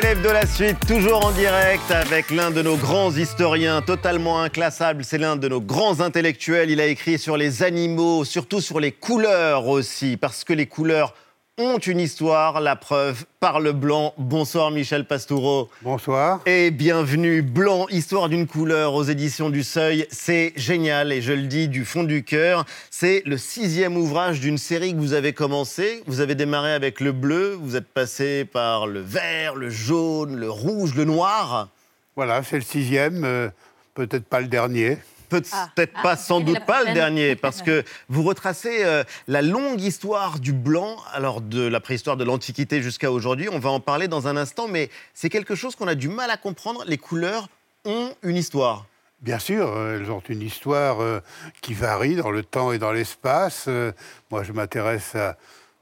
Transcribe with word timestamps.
Célèbre 0.00 0.20
de 0.20 0.28
la 0.28 0.44
suite, 0.44 0.76
toujours 0.86 1.24
en 1.24 1.32
direct 1.32 1.90
avec 1.90 2.30
l'un 2.30 2.50
de 2.50 2.60
nos 2.60 2.76
grands 2.76 3.16
historiens 3.16 3.80
totalement 3.80 4.42
inclassable. 4.42 5.04
C'est 5.04 5.16
l'un 5.16 5.36
de 5.36 5.48
nos 5.48 5.62
grands 5.62 6.00
intellectuels. 6.00 6.68
Il 6.68 6.82
a 6.82 6.86
écrit 6.86 7.18
sur 7.18 7.38
les 7.38 7.62
animaux, 7.62 8.26
surtout 8.26 8.60
sur 8.60 8.78
les 8.78 8.92
couleurs 8.92 9.68
aussi, 9.68 10.18
parce 10.18 10.44
que 10.44 10.52
les 10.52 10.66
couleurs 10.66 11.14
ont 11.58 11.78
une 11.78 12.00
histoire, 12.00 12.60
la 12.60 12.76
preuve 12.76 13.24
par 13.40 13.60
le 13.60 13.72
blanc. 13.72 14.12
Bonsoir 14.18 14.70
Michel 14.70 15.06
Pastoureau. 15.06 15.70
Bonsoir. 15.80 16.42
Et 16.44 16.70
bienvenue, 16.70 17.40
Blanc, 17.40 17.86
histoire 17.88 18.28
d'une 18.28 18.46
couleur 18.46 18.92
aux 18.92 19.04
éditions 19.04 19.48
du 19.48 19.64
Seuil. 19.64 20.06
C'est 20.10 20.52
génial 20.56 21.12
et 21.12 21.22
je 21.22 21.32
le 21.32 21.44
dis 21.44 21.68
du 21.68 21.86
fond 21.86 22.04
du 22.04 22.24
cœur. 22.24 22.66
C'est 22.90 23.22
le 23.24 23.38
sixième 23.38 23.96
ouvrage 23.96 24.40
d'une 24.40 24.58
série 24.58 24.92
que 24.92 24.98
vous 24.98 25.14
avez 25.14 25.32
commencé. 25.32 26.02
Vous 26.06 26.20
avez 26.20 26.34
démarré 26.34 26.74
avec 26.74 27.00
le 27.00 27.12
bleu, 27.12 27.56
vous 27.58 27.74
êtes 27.74 27.88
passé 27.88 28.44
par 28.44 28.86
le 28.86 29.00
vert, 29.00 29.54
le 29.54 29.70
jaune, 29.70 30.36
le 30.36 30.50
rouge, 30.50 30.94
le 30.94 31.04
noir. 31.04 31.70
Voilà, 32.16 32.42
c'est 32.42 32.56
le 32.56 32.62
sixième, 32.62 33.24
euh, 33.24 33.48
peut-être 33.94 34.26
pas 34.26 34.40
le 34.40 34.48
dernier. 34.48 34.98
Peut-être 35.28 35.50
Ah. 35.52 35.70
pas, 35.74 36.12
Ah, 36.12 36.16
sans 36.16 36.40
doute 36.40 36.64
pas 36.66 36.84
le 36.84 36.94
dernier, 36.94 37.36
parce 37.36 37.62
que 37.62 37.84
vous 38.08 38.22
retracez 38.22 38.84
euh, 38.84 39.04
la 39.28 39.42
longue 39.42 39.80
histoire 39.80 40.38
du 40.38 40.52
blanc, 40.52 40.96
alors 41.12 41.40
de 41.40 41.66
la 41.66 41.80
préhistoire 41.80 42.16
de 42.16 42.24
l'Antiquité 42.24 42.82
jusqu'à 42.82 43.10
aujourd'hui. 43.10 43.48
On 43.50 43.58
va 43.58 43.70
en 43.70 43.80
parler 43.80 44.08
dans 44.08 44.28
un 44.28 44.36
instant, 44.36 44.68
mais 44.68 44.90
c'est 45.14 45.28
quelque 45.28 45.54
chose 45.54 45.76
qu'on 45.76 45.88
a 45.88 45.94
du 45.94 46.08
mal 46.08 46.30
à 46.30 46.36
comprendre. 46.36 46.84
Les 46.86 46.98
couleurs 46.98 47.48
ont 47.84 48.10
une 48.22 48.36
histoire. 48.36 48.86
Bien 49.20 49.38
sûr, 49.38 49.72
euh, 49.74 49.98
elles 49.98 50.10
ont 50.10 50.22
une 50.28 50.42
histoire 50.42 51.00
euh, 51.00 51.20
qui 51.62 51.74
varie 51.74 52.16
dans 52.16 52.30
le 52.30 52.42
temps 52.42 52.72
et 52.72 52.78
dans 52.78 52.92
l'espace. 52.92 53.64
Euh, 53.68 53.92
moi, 54.30 54.42
je 54.42 54.52
m'intéresse 54.52 55.14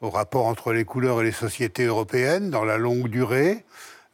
au 0.01 0.11
rapport 0.11 0.47
entre 0.47 0.73
les 0.73 0.85
couleurs 0.85 1.21
et 1.21 1.25
les 1.25 1.33
sociétés 1.33 1.85
européennes 1.85 2.51
dans 2.51 2.65
la 2.65 2.77
longue 2.79 3.09
durée. 3.09 3.65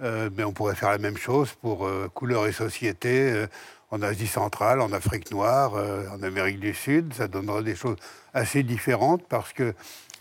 Euh, 0.03 0.31
mais 0.35 0.45
on 0.45 0.53
pourrait 0.53 0.75
faire 0.75 0.91
la 0.91 0.99
même 0.99 1.19
chose 1.19 1.51
pour 1.61 1.87
euh, 1.87 2.09
couleurs 2.15 2.47
et 2.47 2.53
sociétés 2.53 3.33
euh, 3.33 3.47
en 3.91 4.03
Asie 4.03 4.27
centrale, 4.27 4.81
en 4.81 4.93
Afrique 4.93 5.31
noire, 5.31 5.75
euh, 5.75 6.07
en 6.15 6.23
Amérique 6.23 6.61
du 6.61 6.75
Sud. 6.75 7.13
Ça 7.15 7.29
donnerait 7.29 7.63
des 7.63 7.75
choses 7.75 7.97
assez 8.35 8.63
différentes 8.63 9.23
parce 9.29 9.53
que 9.53 9.75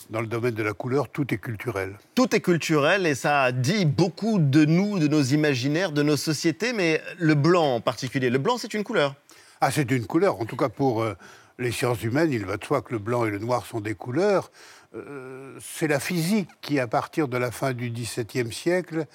dans 0.09 0.21
le 0.21 0.27
domaine 0.27 0.55
de 0.55 0.63
la 0.63 0.73
couleur, 0.73 1.07
tout 1.09 1.31
est 1.33 1.37
culturel. 1.37 1.95
Tout 2.15 2.35
est 2.35 2.41
culturel 2.41 3.05
et 3.05 3.13
ça 3.13 3.51
dit 3.51 3.85
beaucoup 3.85 4.39
de 4.39 4.65
nous, 4.65 4.97
de 4.97 5.07
nos 5.07 5.21
imaginaires, 5.21 5.91
de 5.91 6.01
nos 6.01 6.17
sociétés, 6.17 6.73
mais 6.73 7.01
le 7.19 7.35
blanc 7.35 7.75
en 7.75 7.81
particulier. 7.81 8.31
Le 8.31 8.39
blanc, 8.39 8.57
c'est 8.57 8.73
une 8.73 8.83
couleur. 8.83 9.15
Ah, 9.61 9.69
c'est 9.71 9.91
une 9.91 10.07
couleur. 10.07 10.39
En 10.41 10.45
tout 10.45 10.55
cas, 10.55 10.69
pour 10.69 11.03
euh, 11.03 11.15
les 11.59 11.71
sciences 11.71 12.01
humaines, 12.01 12.31
il 12.31 12.45
va 12.45 12.57
de 12.57 12.65
soi 12.65 12.81
que 12.81 12.93
le 12.93 12.99
blanc 12.99 13.25
et 13.25 13.29
le 13.29 13.37
noir 13.37 13.65
sont 13.67 13.81
des 13.81 13.93
couleurs. 13.93 14.51
Euh, 14.95 15.55
c'est 15.61 15.87
la 15.87 15.99
physique 15.99 16.49
qui, 16.61 16.79
à 16.79 16.87
partir 16.87 17.27
de 17.27 17.37
la 17.37 17.51
fin 17.51 17.73
du 17.73 17.91
XVIIe 17.91 18.51
siècle, 18.51 19.05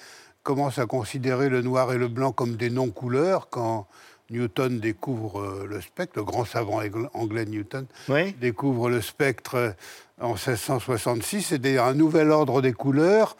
commence 0.43 0.77
à 0.77 0.85
considérer 0.85 1.49
le 1.49 1.61
noir 1.61 1.91
et 1.91 1.97
le 1.97 2.07
blanc 2.07 2.31
comme 2.31 2.55
des 2.55 2.69
non-couleurs. 2.69 3.49
Quand 3.49 3.87
Newton 4.29 4.79
découvre 4.79 5.41
euh, 5.41 5.67
le 5.69 5.81
spectre, 5.81 6.13
le 6.17 6.23
grand 6.23 6.45
savant 6.45 6.81
anglais 7.13 7.45
Newton 7.45 7.85
Oui. 8.09 8.33
découvre 8.41 8.89
le 8.89 9.01
spectre 9.01 9.55
euh, 9.55 9.71
en 10.19 10.33
1666, 10.33 11.41
c'est 11.43 11.77
un 11.77 11.93
nouvel 11.93 12.31
ordre 12.31 12.61
des 12.61 12.73
couleurs 12.73 13.35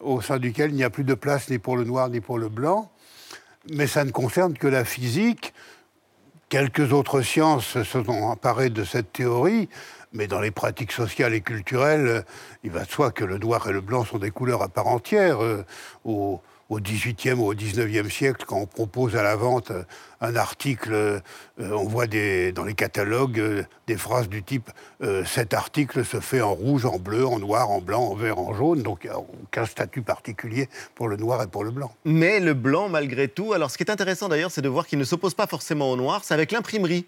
au 0.00 0.20
sein 0.20 0.38
duquel 0.38 0.70
il 0.70 0.76
n'y 0.76 0.84
a 0.84 0.90
plus 0.90 1.04
de 1.04 1.14
place 1.14 1.48
ni 1.50 1.58
pour 1.58 1.76
le 1.76 1.84
noir 1.84 2.08
ni 2.08 2.20
pour 2.20 2.38
le 2.38 2.48
blanc. 2.48 2.90
Mais 3.70 3.86
ça 3.86 4.04
ne 4.04 4.10
concerne 4.10 4.54
que 4.56 4.66
la 4.66 4.84
physique. 4.84 5.52
Quelques 6.48 6.92
autres 6.92 7.22
sciences 7.22 7.66
se 7.82 7.82
sont 7.82 8.08
emparées 8.08 8.70
de 8.70 8.84
cette 8.84 9.12
théorie, 9.12 9.68
mais 10.12 10.28
dans 10.28 10.40
les 10.40 10.52
pratiques 10.52 10.92
sociales 10.92 11.34
et 11.34 11.40
culturelles, 11.40 12.06
euh, 12.06 12.22
il 12.62 12.70
va 12.70 12.84
de 12.84 12.90
soi 12.90 13.10
que 13.10 13.24
le 13.24 13.38
noir 13.38 13.68
et 13.68 13.72
le 13.72 13.80
blanc 13.80 14.04
sont 14.04 14.18
des 14.18 14.30
couleurs 14.30 14.62
à 14.62 14.68
part 14.68 14.86
entière. 14.86 15.42
Euh, 15.42 15.64
Au, 16.04 16.40
au 16.68 16.80
XVIIIe 16.80 17.34
ou 17.34 17.50
au 17.50 17.54
XIXe 17.54 18.12
siècle, 18.12 18.44
quand 18.46 18.58
on 18.58 18.66
propose 18.66 19.16
à 19.16 19.22
la 19.22 19.36
vente 19.36 19.70
un 20.20 20.34
article, 20.34 20.92
euh, 20.92 21.20
on 21.58 21.84
voit 21.84 22.06
dans 22.06 22.64
les 22.64 22.74
catalogues 22.74 23.38
euh, 23.38 23.62
des 23.86 23.96
phrases 23.96 24.28
du 24.28 24.42
type 24.42 24.70
euh, 25.02 25.24
cet 25.24 25.54
article 25.54 26.04
se 26.04 26.20
fait 26.20 26.40
en 26.40 26.54
rouge, 26.54 26.86
en 26.86 26.98
bleu, 26.98 27.26
en 27.26 27.38
noir, 27.38 27.70
en 27.70 27.80
blanc, 27.80 28.02
en 28.02 28.14
vert, 28.14 28.38
en 28.38 28.54
jaune. 28.54 28.82
Donc 28.82 29.08
aucun 29.44 29.66
statut 29.66 30.02
particulier 30.02 30.68
pour 30.94 31.08
le 31.08 31.16
noir 31.16 31.42
et 31.42 31.46
pour 31.46 31.64
le 31.64 31.70
blanc. 31.70 31.92
Mais 32.04 32.40
le 32.40 32.54
blanc, 32.54 32.88
malgré 32.88 33.28
tout, 33.28 33.52
alors 33.52 33.70
ce 33.70 33.76
qui 33.76 33.84
est 33.84 33.90
intéressant 33.90 34.28
d'ailleurs, 34.28 34.50
c'est 34.50 34.62
de 34.62 34.68
voir 34.68 34.86
qu'il 34.86 34.98
ne 34.98 35.04
s'oppose 35.04 35.34
pas 35.34 35.46
forcément 35.46 35.90
au 35.90 35.96
noir. 35.96 36.22
C'est 36.24 36.34
avec 36.34 36.50
l'imprimerie 36.50 37.06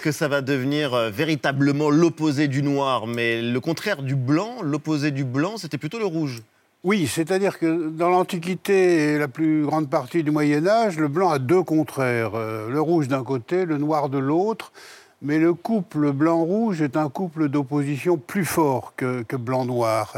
que 0.00 0.10
ça 0.10 0.26
va 0.26 0.40
devenir 0.40 1.10
véritablement 1.10 1.90
l'opposé 1.90 2.48
du 2.48 2.62
noir. 2.62 3.06
Mais 3.06 3.42
le 3.42 3.60
contraire 3.60 4.02
du 4.02 4.16
blanc, 4.16 4.62
l'opposé 4.62 5.10
du 5.10 5.24
blanc, 5.24 5.58
c'était 5.58 5.78
plutôt 5.78 5.98
le 5.98 6.06
rouge. 6.06 6.42
Oui, 6.84 7.06
c'est-à-dire 7.06 7.60
que 7.60 7.90
dans 7.90 8.10
l'Antiquité 8.10 9.12
et 9.14 9.18
la 9.18 9.28
plus 9.28 9.64
grande 9.64 9.88
partie 9.88 10.24
du 10.24 10.32
Moyen 10.32 10.66
Âge, 10.66 10.98
le 10.98 11.06
blanc 11.06 11.30
a 11.30 11.38
deux 11.38 11.62
contraires, 11.62 12.32
euh, 12.34 12.68
le 12.68 12.80
rouge 12.80 13.06
d'un 13.06 13.22
côté, 13.22 13.64
le 13.66 13.78
noir 13.78 14.08
de 14.08 14.18
l'autre, 14.18 14.72
mais 15.20 15.38
le 15.38 15.54
couple 15.54 16.10
blanc-rouge 16.10 16.82
est 16.82 16.96
un 16.96 17.08
couple 17.08 17.48
d'opposition 17.48 18.16
plus 18.16 18.44
fort 18.44 18.94
que, 18.96 19.22
que 19.22 19.36
blanc-noir. 19.36 20.12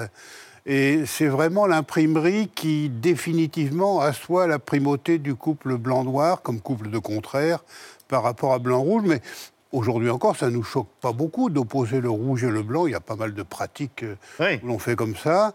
Et 0.65 1.05
c'est 1.05 1.27
vraiment 1.27 1.67
l'imprimerie 1.67 2.49
qui 2.55 2.89
définitivement 2.89 4.01
assoit 4.01 4.47
la 4.47 4.59
primauté 4.59 5.19
du 5.19 5.35
couple 5.35 5.77
blanc-noir 5.77 6.41
comme 6.41 6.63
couple 6.63 6.89
de 6.89 6.99
contraires 6.99 7.63
par 8.09 8.23
rapport 8.23 8.55
à 8.55 8.59
blanc-rouge. 8.59 9.03
Mais 9.05 9.21
aujourd'hui 9.73 10.09
encore, 10.09 10.35
ça 10.37 10.47
ne 10.47 10.53
nous 10.53 10.63
choque 10.63 10.89
pas 11.03 11.13
beaucoup 11.13 11.51
d'opposer 11.51 12.01
le 12.01 12.09
rouge 12.09 12.45
et 12.45 12.51
le 12.51 12.63
blanc. 12.63 12.87
Il 12.87 12.93
y 12.93 12.95
a 12.95 13.01
pas 13.01 13.17
mal 13.17 13.35
de 13.35 13.43
pratiques 13.43 14.03
euh, 14.05 14.15
Oui. 14.41 14.59
où 14.63 14.69
l'on 14.69 14.79
fait 14.79 14.97
comme 14.97 15.17
ça. 15.17 15.53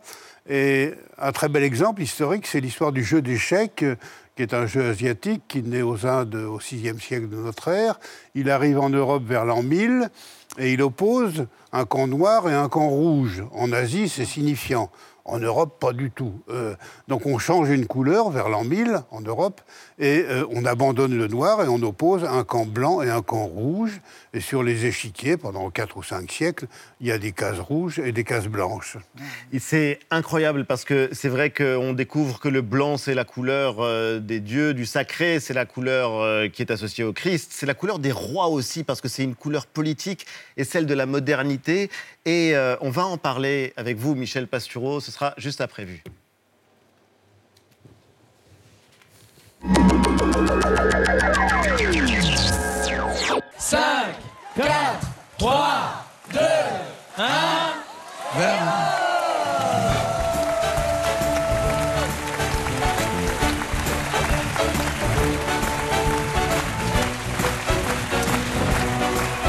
Et 0.49 0.95
un 1.19 1.31
très 1.31 1.47
bel 1.47 1.63
exemple 1.63 2.01
historique, 2.01 2.47
c'est 2.47 2.59
l'histoire 2.59 2.91
du 2.91 3.03
jeu 3.03 3.21
d'échecs, 3.21 3.83
euh, 3.83 3.95
qui 4.35 4.41
est 4.41 4.55
un 4.55 4.65
jeu 4.65 4.89
asiatique 4.89 5.43
qui 5.47 5.61
naît 5.61 5.83
aux 5.83 6.07
Indes 6.07 6.35
au 6.35 6.57
VIe 6.57 6.99
siècle 6.99 7.29
de 7.29 7.35
notre 7.35 7.67
ère. 7.67 7.99
Il 8.33 8.49
arrive 8.49 8.79
en 8.79 8.89
Europe 8.89 9.23
vers 9.25 9.45
l'an 9.45 9.61
1000 9.61 10.09
et 10.57 10.73
il 10.73 10.81
oppose 10.81 11.45
un 11.71 11.85
camp 11.85 12.07
noir 12.07 12.49
et 12.49 12.53
un 12.53 12.67
camp 12.67 12.89
rouge. 12.89 13.43
En 13.51 13.71
Asie, 13.71 14.09
c'est 14.09 14.25
signifiant. 14.25 14.89
En 15.29 15.37
Europe, 15.37 15.79
pas 15.79 15.93
du 15.93 16.09
tout. 16.09 16.33
Euh, 16.49 16.75
donc 17.07 17.27
on 17.27 17.37
change 17.37 17.69
une 17.69 17.85
couleur 17.85 18.31
vers 18.31 18.49
l'an 18.49 18.63
1000 18.63 19.03
en 19.11 19.21
Europe 19.21 19.61
et 19.99 20.25
euh, 20.27 20.43
on 20.49 20.65
abandonne 20.65 21.15
le 21.15 21.27
noir 21.27 21.63
et 21.63 21.67
on 21.67 21.81
oppose 21.83 22.23
un 22.23 22.43
camp 22.43 22.65
blanc 22.65 23.03
et 23.03 23.11
un 23.11 23.21
camp 23.21 23.45
rouge. 23.45 24.01
Et 24.33 24.39
sur 24.39 24.63
les 24.63 24.85
échiquiers, 24.85 25.37
pendant 25.37 25.69
4 25.69 25.97
ou 25.97 26.03
5 26.03 26.31
siècles, 26.31 26.65
il 26.99 27.07
y 27.07 27.11
a 27.11 27.19
des 27.19 27.31
cases 27.31 27.59
rouges 27.59 27.99
et 27.99 28.11
des 28.11 28.23
cases 28.23 28.47
blanches. 28.47 28.97
C'est 29.59 29.99
incroyable 30.09 30.65
parce 30.65 30.83
que 30.83 31.09
c'est 31.11 31.29
vrai 31.29 31.51
qu'on 31.51 31.93
découvre 31.93 32.39
que 32.39 32.49
le 32.49 32.61
blanc, 32.61 32.97
c'est 32.97 33.13
la 33.13 33.25
couleur 33.25 33.77
euh, 33.79 34.19
des 34.19 34.39
dieux, 34.39 34.73
du 34.73 34.87
sacré, 34.87 35.39
c'est 35.39 35.53
la 35.53 35.65
couleur 35.65 36.49
qui 36.51 36.63
est 36.63 36.71
associée 36.71 37.03
au 37.03 37.13
Christ, 37.13 37.51
c'est 37.53 37.67
la 37.67 37.75
couleur 37.75 37.99
des 37.99 38.11
rois 38.11 38.47
aussi 38.47 38.83
parce 38.83 38.99
que 38.99 39.07
c'est 39.07 39.23
une 39.23 39.35
couleur 39.35 39.67
politique 39.67 40.25
et 40.57 40.63
celle 40.63 40.87
de 40.87 40.93
la 40.95 41.05
modernité. 41.05 41.89
Et 42.31 42.53
euh, 42.53 42.75
on 42.81 42.91
va 42.91 43.07
en 43.07 43.17
parler 43.17 43.73
avec 43.75 43.97
vous, 43.97 44.13
Michel 44.13 44.45
Pastoureau, 44.45 44.99
ce 44.99 45.11
sera 45.11 45.33
juste 45.37 45.61
après 45.61 45.83
vue. 45.83 46.03
Cinq, 53.57 54.13
quatre, 54.55 55.07
trois, 55.39 56.05
deux, 56.31 56.39
un. 57.17 57.73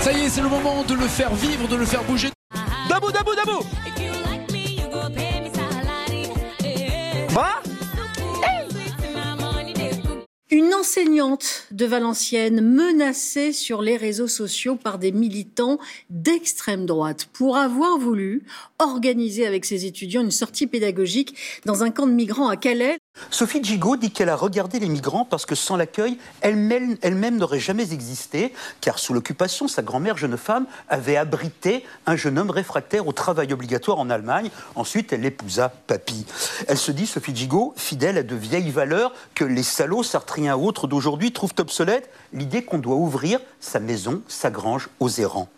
Ça 0.00 0.12
y 0.12 0.22
est, 0.22 0.30
c'est 0.30 0.40
le 0.40 0.48
moment 0.48 0.82
de 0.82 0.94
le 0.94 1.06
faire 1.06 1.34
vivre, 1.34 1.68
de 1.68 1.76
le 1.76 1.84
faire 1.84 2.02
bouger. 2.04 2.30
Debout, 3.00 3.12
debout, 3.12 3.34
debout 3.34 3.66
Une 10.50 10.74
enseignante 10.74 11.66
de 11.70 11.86
Valenciennes 11.86 12.60
menacée 12.60 13.52
sur 13.52 13.80
les 13.80 13.96
réseaux 13.96 14.28
sociaux 14.28 14.76
par 14.76 14.98
des 14.98 15.12
militants 15.12 15.78
d'extrême 16.10 16.84
droite 16.84 17.28
pour 17.32 17.56
avoir 17.56 17.98
voulu 17.98 18.42
organiser 18.78 19.46
avec 19.46 19.64
ses 19.64 19.86
étudiants 19.86 20.22
une 20.22 20.30
sortie 20.30 20.66
pédagogique 20.66 21.34
dans 21.64 21.82
un 21.82 21.90
camp 21.90 22.06
de 22.06 22.12
migrants 22.12 22.48
à 22.48 22.58
Calais. 22.58 22.98
Sophie 23.30 23.62
Gigot 23.62 23.96
dit 23.96 24.10
qu'elle 24.10 24.28
a 24.28 24.36
regardé 24.36 24.78
les 24.78 24.88
migrants 24.88 25.24
parce 25.24 25.46
que 25.46 25.54
sans 25.54 25.76
l'accueil, 25.76 26.18
elle-même 26.40 27.38
n'aurait 27.38 27.60
jamais 27.60 27.92
existé, 27.92 28.52
car 28.80 28.98
sous 28.98 29.14
l'occupation, 29.14 29.68
sa 29.68 29.82
grand-mère, 29.82 30.16
jeune 30.16 30.36
femme, 30.36 30.66
avait 30.88 31.16
abrité 31.16 31.84
un 32.06 32.16
jeune 32.16 32.38
homme 32.38 32.50
réfractaire 32.50 33.06
au 33.06 33.12
travail 33.12 33.52
obligatoire 33.52 33.98
en 33.98 34.10
Allemagne. 34.10 34.50
Ensuite, 34.74 35.12
elle 35.12 35.24
épousa 35.24 35.72
Papy. 35.86 36.26
Elle 36.66 36.78
se 36.78 36.92
dit, 36.92 37.06
Sophie 37.06 37.34
Gigot, 37.34 37.72
fidèle 37.76 38.18
à 38.18 38.22
de 38.22 38.34
vieilles 38.34 38.70
valeurs 38.70 39.12
que 39.34 39.44
les 39.44 39.62
salauds 39.62 40.02
sartriens 40.02 40.56
ou 40.56 40.66
autres 40.66 40.86
d'aujourd'hui 40.86 41.32
trouvent 41.32 41.54
obsolètes, 41.58 42.10
l'idée 42.32 42.64
qu'on 42.64 42.78
doit 42.78 42.96
ouvrir 42.96 43.38
sa 43.60 43.80
maison, 43.80 44.22
sa 44.28 44.50
grange 44.50 44.88
aux 44.98 45.08
errants. 45.08 45.48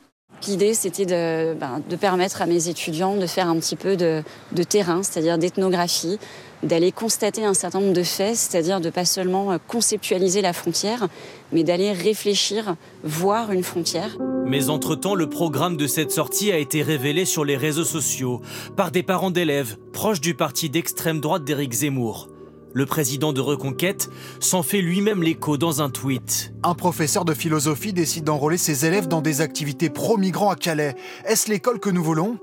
L'idée, 0.47 0.75
c'était 0.75 1.07
de, 1.07 1.55
ben, 1.55 1.81
permettre 2.01 2.43
à 2.43 2.47
mes 2.47 2.69
étudiants 2.69 3.17
de 3.17 3.27
faire 3.27 3.49
un 3.49 3.57
petit 3.57 3.77
peu 3.77 3.97
de 3.97 4.23
terrain, 4.69 5.03
c'est-à-dire 5.03 5.39
d'ethnographie, 5.39 6.19
d'aller 6.63 6.93
constater 6.93 7.45
un 7.45 7.55
certain 7.55 7.81
nombre 7.81 7.93
de 7.93 8.03
faits, 8.03 8.37
c'est-à-dire 8.37 8.81
de 8.81 8.91
pas 8.91 9.05
seulement 9.05 9.59
conceptualiser 9.67 10.43
la 10.43 10.53
frontière, 10.53 11.09
mais 11.53 11.65
d'aller 11.65 11.93
réfléchir, 11.93 12.77
voir 13.03 13.53
une 13.53 13.63
frontière. 13.63 14.17
Mais 14.47 14.71
entre-temps, 14.71 15.15
le 15.15 15.29
programme 15.29 15.77
de 15.77 15.87
cette 15.87 16.11
sortie 16.11 16.53
a 16.53 16.59
été 16.59 16.83
révélé 16.83 17.25
sur 17.25 17.45
les 17.45 17.57
réseaux 17.57 17.85
sociaux 17.85 18.41
par 18.77 18.91
des 18.91 19.03
parents 19.03 19.31
d'élèves 19.31 19.77
proches 19.93 20.21
du 20.21 20.35
parti 20.35 20.71
d'extrême 20.71 21.21
droite 21.21 21.45
d'Éric 21.45 21.73
Zemmour. 21.73 22.29
Le 22.75 22.87
président 22.87 23.35
de 23.35 23.41
Reconquête 23.41 24.09
s'en 24.41 24.63
fait 24.63 24.81
lui-même 24.81 25.23
l'écho 25.23 25.59
dans 25.59 25.83
un 25.83 25.91
tweet. 25.91 26.55
Un 26.63 26.75
professeur 26.75 27.27
de 27.27 27.35
philosophie 27.35 27.93
décide 27.93 28.25
d'enrôler 28.25 28.57
ses 28.57 28.87
élèves 28.87 29.09
dans 29.09 29.21
des 29.21 29.43
activités 29.43 29.91
pro-migrants 29.91 30.51
à 30.51 30.57
Calais. 30.57 30.97
Est-ce 31.27 31.51
l'école 31.51 31.81
que 31.81 31.91
nous 31.91 32.03
voulons? 32.03 32.39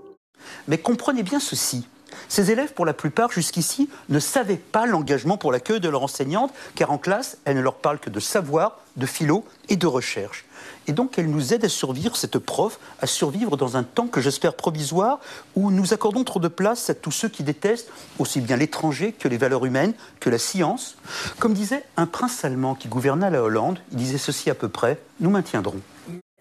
Mais 0.68 0.78
comprenez 0.78 1.24
bien 1.24 1.40
ceci. 1.40 1.88
Ces 2.28 2.52
élèves, 2.52 2.74
pour 2.74 2.86
la 2.86 2.94
plupart, 2.94 3.32
jusqu'ici, 3.32 3.90
ne 4.10 4.20
savaient 4.20 4.56
pas 4.56 4.86
l'engagement 4.86 5.38
pour 5.38 5.52
l'accueil 5.52 5.80
de 5.80 5.90
leur 5.90 6.04
enseignante, 6.04 6.54
car 6.76 6.92
en 6.92 6.98
classe, 6.98 7.38
elle 7.46 7.58
ne 7.58 7.62
leur 7.62 7.76
parle 7.76 8.00
que 8.00 8.10
de 8.10 8.20
savoir, 8.20 8.80
de 8.98 9.06
philo 9.06 9.46
et 9.70 9.76
de 9.76 9.88
recherche. 9.88 10.46
Et 10.88 10.92
donc, 10.92 11.18
elle 11.18 11.30
nous 11.30 11.54
aide 11.54 11.66
à 11.66 11.70
survivre, 11.70 12.16
cette 12.16 12.40
prof, 12.40 12.80
à 13.00 13.08
survivre 13.08 13.58
dans 13.58 13.78
un 13.78 13.84
temps 13.84 14.08
que 14.08 14.22
j'espère 14.22 14.56
provisoire, 14.56 15.20
où 15.56 15.72
nous 15.72 15.94
accordons 15.94 16.24
trop 16.24 16.40
de 16.40 16.48
place 16.48 16.90
à 16.90 16.96
tous 16.96 17.12
ceux 17.12 17.30
qui 17.30 17.44
détestent 17.44 17.90
aussi 18.18 18.42
bien 18.42 18.58
l'étranger 18.58 19.14
que 19.14 19.28
les 19.28 19.38
valeurs 19.38 19.66
humaines, 19.66 19.94
que 20.20 20.30
la 20.30 20.40
science. 20.40 20.96
Comme 21.40 21.54
disait 21.54 21.84
un 21.98 22.06
prince 22.06 22.44
allemand 22.44 22.76
qui 22.76 22.88
gouverna 22.88 23.30
la 23.30 23.44
Hollande, 23.44 23.80
il 23.92 23.98
disait 23.98 24.18
ceci 24.18 24.50
à 24.50 24.56
peu 24.56 24.70
près, 24.70 25.00
nous 25.20 25.30
maintiendrons. 25.30 25.80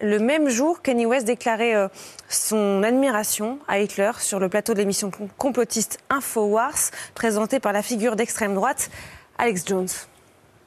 Le 0.01 0.21
même 0.21 0.49
jour, 0.49 0.81
Kenny 0.81 1.07
West 1.07 1.27
déclarait 1.27 1.75
euh, 1.75 1.89
son 2.29 2.85
admiration 2.85 3.59
à 3.67 3.81
Hitler 3.81 4.13
sur 4.21 4.39
le 4.39 4.49
plateau 4.49 4.73
de 4.73 4.79
l'émission 4.79 5.11
complotiste 5.37 5.99
Infowars, 6.09 6.93
présentée 7.15 7.59
par 7.59 7.73
la 7.73 7.83
figure 7.83 8.15
d'extrême 8.15 8.55
droite, 8.55 8.91
Alex 9.39 9.65
Jones. 9.67 9.89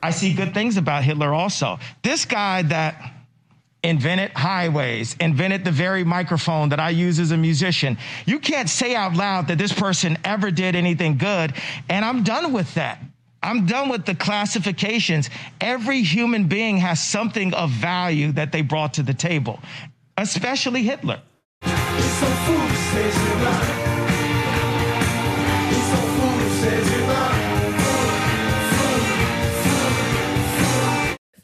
I 0.04 0.12
see 0.12 0.33
good 0.33 0.54
things 0.54 0.78
about 0.78 1.04
Hitler 1.04 1.33
also. 1.33 1.78
This 2.01 2.25
guy 2.25 2.63
that 2.63 2.95
invented 3.83 4.31
highways, 4.36 5.16
invented 5.22 5.63
the 5.63 5.72
very 5.72 6.04
microphone 6.04 6.69
that 6.69 6.80
I 6.80 6.89
use 6.89 7.19
as 7.19 7.31
a 7.31 7.38
musician. 7.38 7.98
You 8.25 8.39
can't 8.39 8.69
say 8.69 8.95
out 8.95 9.16
loud 9.16 9.48
that 9.48 9.57
this 9.57 9.72
person 9.72 10.18
ever 10.25 10.51
did 10.51 10.75
anything 10.75 11.18
good, 11.18 11.54
and 11.89 12.04
I'm 12.04 12.24
done 12.24 12.51
with 12.51 12.74
that. 12.75 13.00
I'm 13.44 13.66
done 13.66 13.90
with 13.90 14.06
the 14.06 14.16
classifications. 14.16 15.30
Every 15.60 16.04
human 16.04 16.48
being 16.48 16.78
has 16.78 17.04
something 17.04 17.54
of 17.54 17.72
value 17.72 18.32
that 18.34 18.52
they 18.52 18.62
brought 18.62 18.94
to 18.96 19.04
the 19.04 19.14
table, 19.14 19.60
especially 20.18 20.84
Hitler. 20.84 21.22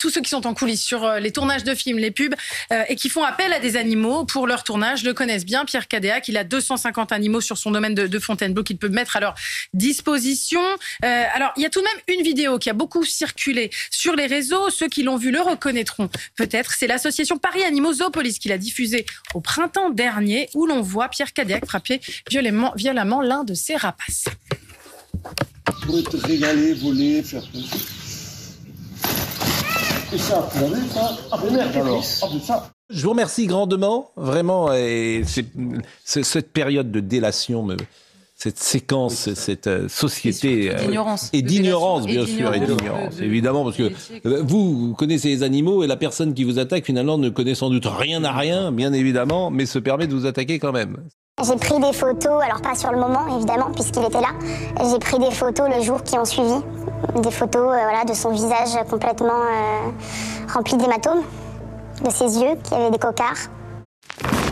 Tous 0.08 0.14
ceux 0.14 0.22
qui 0.22 0.30
sont 0.30 0.48
en 0.48 0.54
coulisses 0.54 0.86
sur 0.86 1.04
euh, 1.04 1.20
les 1.20 1.34
tournages 1.34 1.66
de 1.66 1.76
films, 1.76 1.98
les 1.98 2.12
pubs, 2.12 2.34
euh, 2.72 2.82
et 2.88 2.96
qui 2.96 3.10
font 3.10 3.24
appel 3.24 3.52
à 3.52 3.60
des 3.60 3.76
animaux 3.76 4.24
pour 4.24 4.48
leur 4.48 4.64
tournage, 4.64 5.04
le 5.04 5.14
connaissent 5.14 5.44
bien. 5.44 5.66
Pierre 5.66 5.90
Cadéac, 5.90 6.30
il 6.30 6.38
a 6.38 6.46
250 6.46 7.12
animaux 7.12 7.42
sur 7.42 7.58
son 7.58 7.72
domaine 7.72 7.94
de, 7.94 8.20
Fontainebleau 8.20 8.64
qu'il 8.64 8.78
peut 8.78 8.88
mettre 8.88 9.18
à 9.18 9.20
leur 9.20 9.36
disposition. 9.74 10.62
Euh, 11.04 11.24
alors, 11.34 11.52
il 11.58 11.64
y 11.64 11.66
a 11.66 11.70
tout 11.70 11.82
de 11.82 11.86
même 11.86 12.18
une 12.18 12.24
vidéo 12.24 12.58
qui 12.58 12.70
a 12.70 12.74
beaucoup 12.74 13.04
circulé 13.04 13.70
sur 13.92 14.16
les 14.16 14.28
réseaux. 14.28 14.70
Ceux 14.70 14.88
qui 14.88 15.04
l'ont 15.04 15.18
vu 15.18 15.30
le 15.30 15.42
reconnaîtront 15.42 16.10
peut-être. 16.38 16.76
C'est 16.76 16.88
l'association 16.88 17.38
Paris 17.38 17.64
Animaux 17.64 17.92
Zoopolis 17.96 18.40
qui 18.40 18.48
l'a 18.48 18.58
diffusé 18.58 19.06
au 19.34 19.42
printemps 19.42 19.90
dernier, 19.90 20.50
où 20.54 20.68
l'on 20.68 20.82
voit 20.82 21.10
Pierre 21.10 21.34
Cadéac 21.34 21.66
frapper 21.66 22.00
violemment, 22.30 22.74
l'un 23.22 23.44
de 23.44 23.54
ses 23.54 23.76
rapaces. 23.76 24.26
Pour 25.86 26.02
te 26.10 26.16
régaler, 26.16 26.74
voler, 26.76 27.22
faire 27.24 27.44
je 32.90 33.04
vous 33.04 33.10
remercie 33.10 33.48
grandement, 33.48 34.12
vraiment. 34.16 34.74
Et 34.74 35.24
cette 36.06 36.54
période 36.54 36.92
de 36.92 37.00
délation, 37.02 37.68
cette 38.36 38.60
séquence, 38.60 39.34
cette 39.34 39.68
euh, 39.68 39.90
société 39.90 40.72
euh, 40.72 40.86
d'ignorance, 40.86 41.30
et 41.34 41.42
d'ignorance, 41.42 42.06
bien 42.06 42.26
sûr, 42.26 42.54
et 42.54 42.60
d'ignorance, 42.60 43.20
évidemment, 43.20 43.64
parce 43.64 43.78
que 43.78 43.92
euh, 44.26 44.44
vous, 44.44 44.94
connaissez 44.94 45.30
les 45.30 45.44
animaux 45.44 45.84
et 45.84 45.88
la 45.88 45.98
personne 45.98 46.36
qui 46.36 46.44
vous 46.44 46.60
attaque 46.60 46.86
finalement 46.86 47.18
ne 47.18 47.30
connaît 47.30 47.56
sans 47.56 47.72
doute 47.72 47.88
rien 47.88 48.24
à 48.24 48.32
rien, 48.32 48.72
bien 48.72 48.94
évidemment, 48.94 49.50
mais 49.50 49.66
se 49.66 49.80
permet 49.80 50.06
de 50.06 50.14
vous 50.14 50.28
attaquer 50.28 50.60
quand 50.60 50.72
même. 50.72 50.98
J'ai 51.46 51.56
pris 51.56 51.80
des 51.80 51.94
photos, 51.94 52.42
alors 52.44 52.62
pas 52.62 52.74
sur 52.74 52.92
le 52.92 52.98
moment 52.98 53.28
évidemment, 53.36 53.70
puisqu'il 53.72 54.04
était 54.04 54.22
là. 54.22 54.30
J'ai 54.82 54.98
pris 54.98 55.20
des 55.20 55.30
photos 55.30 55.70
le 55.70 55.84
jour 55.84 56.02
qui 56.02 56.18
ont 56.18 56.26
suivi, 56.26 56.56
des 57.16 57.30
photos 57.30 57.76
euh, 57.76 58.06
de 58.06 58.14
son 58.16 58.32
visage 58.32 58.76
complètement 58.90 59.28
euh, 59.28 60.52
rempli 60.52 60.78
d'hématomes, 60.78 61.22
de 62.04 62.10
ses 62.10 62.40
yeux 62.40 62.56
qui 62.64 62.74
avaient 62.74 62.90
des 62.90 62.98
cocards. 62.98 63.52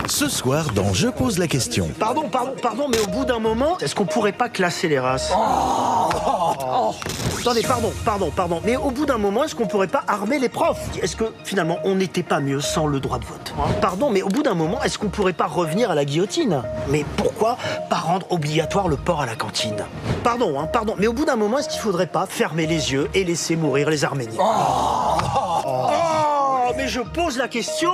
Ce 0.07 0.29
soir, 0.29 0.71
dans 0.71 0.93
Je 0.93 1.07
pose 1.07 1.39
la 1.39 1.47
question. 1.47 1.89
Pardon, 1.99 2.29
pardon, 2.29 2.53
pardon, 2.61 2.87
mais 2.89 2.99
au 2.99 3.07
bout 3.07 3.25
d'un 3.25 3.39
moment, 3.39 3.77
est-ce 3.79 3.95
qu'on 3.95 4.05
pourrait 4.05 4.31
pas 4.31 4.49
classer 4.49 4.87
les 4.87 4.99
races 4.99 5.31
oh. 5.35 6.93
Attendez, 7.39 7.63
pardon, 7.63 7.91
pardon, 8.03 8.31
pardon, 8.35 8.61
mais 8.63 8.75
au 8.75 8.91
bout 8.91 9.05
d'un 9.05 9.17
moment, 9.17 9.43
est-ce 9.43 9.55
qu'on 9.55 9.67
pourrait 9.67 9.87
pas 9.87 10.03
armer 10.07 10.39
les 10.39 10.49
profs 10.49 10.89
Est-ce 11.01 11.15
que 11.15 11.25
finalement, 11.43 11.79
on 11.83 11.95
n'était 11.95 12.23
pas 12.23 12.39
mieux 12.39 12.61
sans 12.61 12.87
le 12.87 12.99
droit 12.99 13.19
de 13.19 13.25
vote 13.25 13.53
hein 13.57 13.71
Pardon, 13.81 14.09
mais 14.09 14.21
au 14.21 14.29
bout 14.29 14.43
d'un 14.43 14.53
moment, 14.53 14.81
est-ce 14.83 14.97
qu'on 14.97 15.09
pourrait 15.09 15.33
pas 15.33 15.47
revenir 15.47 15.91
à 15.91 15.95
la 15.95 16.05
guillotine 16.05 16.61
Mais 16.89 17.05
pourquoi 17.17 17.57
pas 17.89 17.97
rendre 17.97 18.27
obligatoire 18.31 18.87
le 18.87 18.97
port 18.97 19.21
à 19.21 19.25
la 19.25 19.35
cantine 19.35 19.85
Pardon, 20.23 20.59
hein, 20.59 20.67
pardon, 20.67 20.95
mais 20.97 21.07
au 21.07 21.13
bout 21.13 21.25
d'un 21.25 21.35
moment, 21.35 21.59
est-ce 21.59 21.69
qu'il 21.69 21.81
faudrait 21.81 22.07
pas 22.07 22.25
fermer 22.27 22.67
les 22.67 22.91
yeux 22.91 23.09
et 23.13 23.23
laisser 23.23 23.55
mourir 23.55 23.89
les 23.89 24.05
Arméniens 24.05 24.39
oh 24.39 26.14
mais 26.77 26.87
je 26.87 27.01
pose 27.01 27.37
la 27.37 27.47
question 27.47 27.91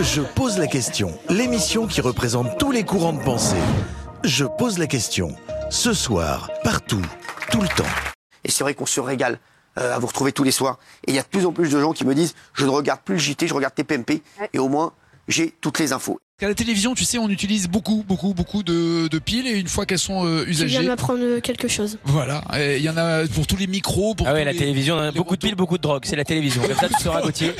Je 0.00 0.22
pose 0.22 0.58
la 0.58 0.66
question, 0.66 1.18
l'émission 1.28 1.86
qui 1.86 2.00
représente 2.00 2.58
tous 2.58 2.70
les 2.70 2.84
courants 2.84 3.12
de 3.12 3.22
pensée. 3.22 3.56
Je 4.24 4.44
pose 4.44 4.78
la 4.78 4.86
question, 4.86 5.34
ce 5.70 5.92
soir, 5.92 6.50
partout, 6.64 7.02
tout 7.50 7.60
le 7.60 7.68
temps. 7.68 7.84
Et 8.44 8.50
c'est 8.50 8.64
vrai 8.64 8.74
qu'on 8.74 8.86
se 8.86 9.00
régale 9.00 9.38
euh, 9.78 9.94
à 9.94 9.98
vous 9.98 10.06
retrouver 10.06 10.32
tous 10.32 10.44
les 10.44 10.50
soirs. 10.50 10.78
Et 11.06 11.12
il 11.12 11.14
y 11.14 11.18
a 11.18 11.22
de 11.22 11.28
plus 11.28 11.46
en 11.46 11.52
plus 11.52 11.70
de 11.70 11.80
gens 11.80 11.92
qui 11.92 12.04
me 12.04 12.14
disent, 12.14 12.34
je 12.54 12.64
ne 12.64 12.70
regarde 12.70 13.00
plus 13.00 13.14
le 13.14 13.20
JT, 13.20 13.46
je 13.46 13.54
regarde 13.54 13.74
TPMP, 13.74 14.22
et 14.52 14.58
au 14.58 14.68
moins, 14.68 14.92
j'ai 15.28 15.50
toutes 15.60 15.78
les 15.78 15.92
infos. 15.92 16.18
À 16.42 16.48
la 16.48 16.54
télévision, 16.54 16.94
tu 16.94 17.04
sais, 17.04 17.16
on 17.16 17.30
utilise 17.30 17.66
beaucoup, 17.66 18.04
beaucoup, 18.06 18.34
beaucoup 18.34 18.62
de, 18.62 19.08
piles 19.18 19.46
et 19.46 19.58
une 19.58 19.68
fois 19.68 19.86
qu'elles 19.86 19.98
sont 19.98 20.26
euh, 20.26 20.44
usagées. 20.46 20.74
Tu 20.76 20.80
viens 20.82 20.90
m'apprendre 20.90 21.38
quelque 21.38 21.66
chose. 21.66 21.96
Voilà, 22.04 22.44
il 22.58 22.82
y 22.82 22.90
en 22.90 22.96
a 22.98 23.26
pour 23.26 23.46
tous 23.46 23.56
les 23.56 23.66
micros. 23.66 24.14
Pour 24.14 24.28
ah 24.28 24.34
ouais, 24.34 24.44
la 24.44 24.52
télévision, 24.52 25.10
beaucoup 25.12 25.36
de 25.36 25.40
piles, 25.40 25.54
beaucoup 25.54 25.78
de 25.78 25.82
drogue. 25.82 26.02
C'est 26.04 26.14
la 26.14 26.26
télévision. 26.26 26.60
Comme 26.60 26.76
ça, 26.76 26.88
tu 26.90 27.02
seras 27.02 27.22
Gauthier. 27.22 27.54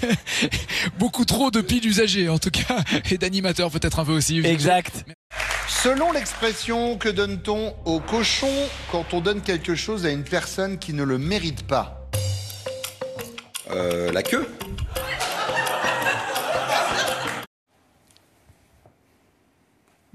beaucoup 0.98 1.26
trop 1.26 1.50
de 1.50 1.60
piles 1.60 1.86
usagées, 1.86 2.30
en 2.30 2.38
tout 2.38 2.50
cas, 2.50 2.82
et 3.10 3.18
d'animateurs 3.18 3.70
peut-être 3.70 3.98
un 3.98 4.06
peu 4.06 4.12
aussi. 4.12 4.38
Exact. 4.38 5.04
Selon 5.68 6.10
l'expression, 6.10 6.96
que 6.96 7.10
donne-t-on 7.10 7.74
au 7.84 8.00
cochon 8.00 8.50
quand 8.90 9.12
on 9.12 9.20
donne 9.20 9.42
quelque 9.42 9.74
chose 9.74 10.06
à 10.06 10.10
une 10.10 10.24
personne 10.24 10.78
qui 10.78 10.94
ne 10.94 11.02
le 11.02 11.18
mérite 11.18 11.66
pas? 11.66 12.08
Euh, 13.70 14.10
La 14.10 14.22
queue 14.22 14.48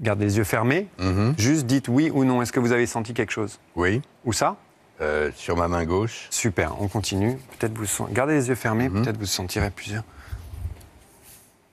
Gardez 0.06 0.24
les 0.26 0.36
yeux 0.36 0.44
fermés. 0.44 0.86
Mhm. 1.00 1.34
Juste 1.36 1.66
dites 1.66 1.88
oui 1.88 2.12
ou 2.14 2.24
non. 2.24 2.40
Est-ce 2.40 2.52
que 2.52 2.60
vous 2.60 2.70
avez 2.70 2.86
senti 2.86 3.12
quelque 3.12 3.32
chose 3.32 3.58
Oui. 3.74 4.00
Où 4.24 4.32
ça 4.32 4.54
euh, 5.00 5.32
Sur 5.34 5.56
ma 5.56 5.66
main 5.66 5.84
gauche. 5.84 6.28
Super, 6.30 6.80
on 6.80 6.86
continue. 6.86 7.36
Peut-être 7.58 7.76
vous 7.76 8.06
gardez 8.12 8.34
les 8.34 8.46
yeux 8.48 8.54
fermés, 8.54 8.88
Mhm. 8.88 9.02
peut-être 9.02 9.18
vous 9.18 9.26
sentirez 9.26 9.68
plusieurs. 9.70 10.04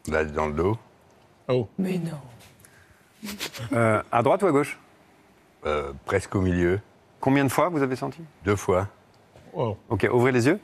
Là, 0.08 0.24
dans 0.26 0.48
le 0.48 0.54
dos. 0.54 0.78
Oh. 1.48 1.68
Mais 1.78 2.00
non. 2.00 3.30
Euh, 3.72 4.02
à 4.12 4.24
droite 4.24 4.42
ou 4.42 4.48
à 4.48 4.52
gauche 4.52 4.80
Euh, 5.68 5.94
presque 6.06 6.34
au 6.34 6.42
milieu. 6.42 6.80
Combien 7.20 7.44
de 7.46 7.50
fois 7.52 7.70
vous 7.70 7.84
avez 7.84 7.96
senti 7.96 8.20
Deux 8.44 8.56
fois. 8.56 8.88
Ok, 9.54 10.10
ouvrez 10.12 10.32
les 10.32 10.48
yeux. 10.48 10.60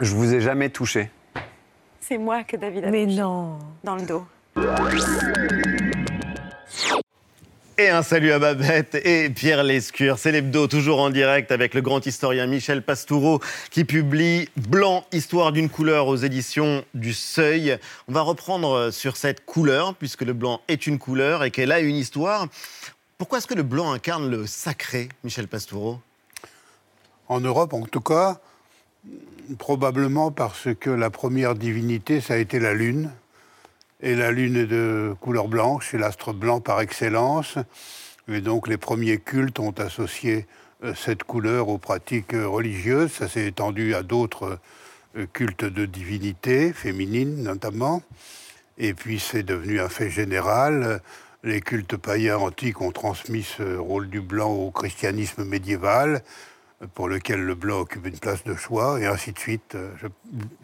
Je 0.00 0.14
vous 0.14 0.34
ai 0.34 0.42
jamais 0.42 0.68
touché. 0.68 1.10
C'est 2.00 2.18
moi 2.18 2.44
que 2.44 2.58
David 2.58 2.84
a 2.84 2.90
Mais 2.90 3.06
non. 3.06 3.58
dans 3.82 3.96
le 3.96 4.02
dos. 4.02 4.26
Et 7.76 7.88
un 7.88 8.04
salut 8.04 8.30
à 8.30 8.38
Babette 8.38 8.94
et 9.04 9.28
Pierre 9.30 9.64
Lescure. 9.64 10.16
C'est 10.16 10.30
l'hebdo, 10.30 10.68
toujours 10.68 11.00
en 11.00 11.10
direct 11.10 11.50
avec 11.50 11.74
le 11.74 11.80
grand 11.80 12.06
historien 12.06 12.46
Michel 12.46 12.82
Pastoureau 12.82 13.40
qui 13.72 13.84
publie 13.84 14.48
Blanc, 14.56 15.04
histoire 15.10 15.50
d'une 15.50 15.68
couleur 15.68 16.06
aux 16.06 16.14
éditions 16.14 16.84
du 16.94 17.12
Seuil. 17.12 17.76
On 18.06 18.12
va 18.12 18.20
reprendre 18.20 18.92
sur 18.92 19.16
cette 19.16 19.44
couleur, 19.44 19.96
puisque 19.96 20.22
le 20.22 20.34
blanc 20.34 20.60
est 20.68 20.86
une 20.86 21.00
couleur 21.00 21.42
et 21.42 21.50
qu'elle 21.50 21.72
a 21.72 21.80
une 21.80 21.96
histoire. 21.96 22.46
Pourquoi 23.18 23.38
est-ce 23.38 23.48
que 23.48 23.54
le 23.54 23.64
blanc 23.64 23.90
incarne 23.90 24.30
le 24.30 24.46
sacré, 24.46 25.08
Michel 25.24 25.48
Pastoureau? 25.48 25.98
En 27.26 27.40
Europe, 27.40 27.72
en 27.72 27.86
tout 27.86 28.00
cas, 28.00 28.38
probablement 29.58 30.30
parce 30.30 30.68
que 30.78 30.90
la 30.90 31.10
première 31.10 31.56
divinité, 31.56 32.20
ça 32.20 32.34
a 32.34 32.36
été 32.36 32.60
la 32.60 32.72
lune. 32.72 33.10
Et 34.06 34.14
la 34.14 34.32
lune 34.32 34.56
est 34.56 34.66
de 34.66 35.14
couleur 35.22 35.48
blanche, 35.48 35.88
c'est 35.90 35.96
l'astre 35.96 36.34
blanc 36.34 36.60
par 36.60 36.82
excellence. 36.82 37.56
Et 38.28 38.42
donc 38.42 38.68
les 38.68 38.76
premiers 38.76 39.16
cultes 39.16 39.58
ont 39.58 39.70
associé 39.70 40.46
euh, 40.84 40.92
cette 40.94 41.24
couleur 41.24 41.68
aux 41.70 41.78
pratiques 41.78 42.34
religieuses. 42.34 43.12
Ça 43.12 43.30
s'est 43.30 43.46
étendu 43.46 43.94
à 43.94 44.02
d'autres 44.02 44.58
euh, 45.16 45.24
cultes 45.32 45.64
de 45.64 45.86
divinité, 45.86 46.74
féminines 46.74 47.44
notamment. 47.44 48.02
Et 48.76 48.92
puis 48.92 49.18
c'est 49.18 49.42
devenu 49.42 49.80
un 49.80 49.88
fait 49.88 50.10
général. 50.10 51.00
Les 51.42 51.62
cultes 51.62 51.96
païens 51.96 52.36
antiques 52.36 52.82
ont 52.82 52.92
transmis 52.92 53.42
ce 53.42 53.78
rôle 53.78 54.10
du 54.10 54.20
blanc 54.20 54.52
au 54.52 54.70
christianisme 54.70 55.44
médiéval 55.44 56.22
pour 56.94 57.08
lequel 57.08 57.40
le 57.40 57.54
blanc 57.54 57.80
occupe 57.80 58.06
une 58.06 58.18
place 58.18 58.44
de 58.44 58.54
choix, 58.54 59.00
et 59.00 59.06
ainsi 59.06 59.32
de 59.32 59.38
suite. 59.38 59.76
Je- 60.00 60.06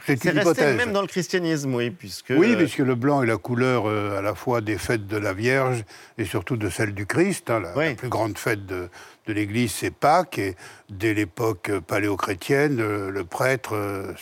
C'est 0.06 0.24
une 0.24 0.38
resté 0.38 0.74
même 0.74 0.92
dans 0.92 1.00
le 1.00 1.06
christianisme, 1.06 1.74
oui, 1.74 1.90
puisque... 1.90 2.32
Oui, 2.36 2.52
euh, 2.52 2.56
puisque 2.58 2.78
le 2.78 2.94
blanc 2.94 3.22
est 3.22 3.26
la 3.26 3.36
couleur 3.38 3.84
euh, 3.88 4.18
à 4.18 4.22
la 4.22 4.34
fois 4.34 4.60
des 4.60 4.76
fêtes 4.78 5.06
de 5.06 5.16
la 5.16 5.32
Vierge 5.32 5.84
et 6.18 6.24
surtout 6.24 6.56
de 6.56 6.68
celle 6.68 6.92
du 6.94 7.06
Christ. 7.06 7.48
hein. 7.50 7.60
La, 7.60 7.74
la 7.88 7.94
plus 7.94 8.08
grande 8.08 8.36
fête 8.36 8.66
de, 8.66 8.88
de 9.26 9.32
l'Église, 9.32 9.72
c'est 9.72 9.90
Pâques. 9.94 10.38
Et 10.38 10.56
dès 10.90 11.14
l'époque 11.14 11.70
euh, 11.70 11.80
paléochrétienne, 11.80 12.80
euh, 12.80 13.10
le 13.10 13.24
prêtre 13.24 13.74
euh, 13.74 14.12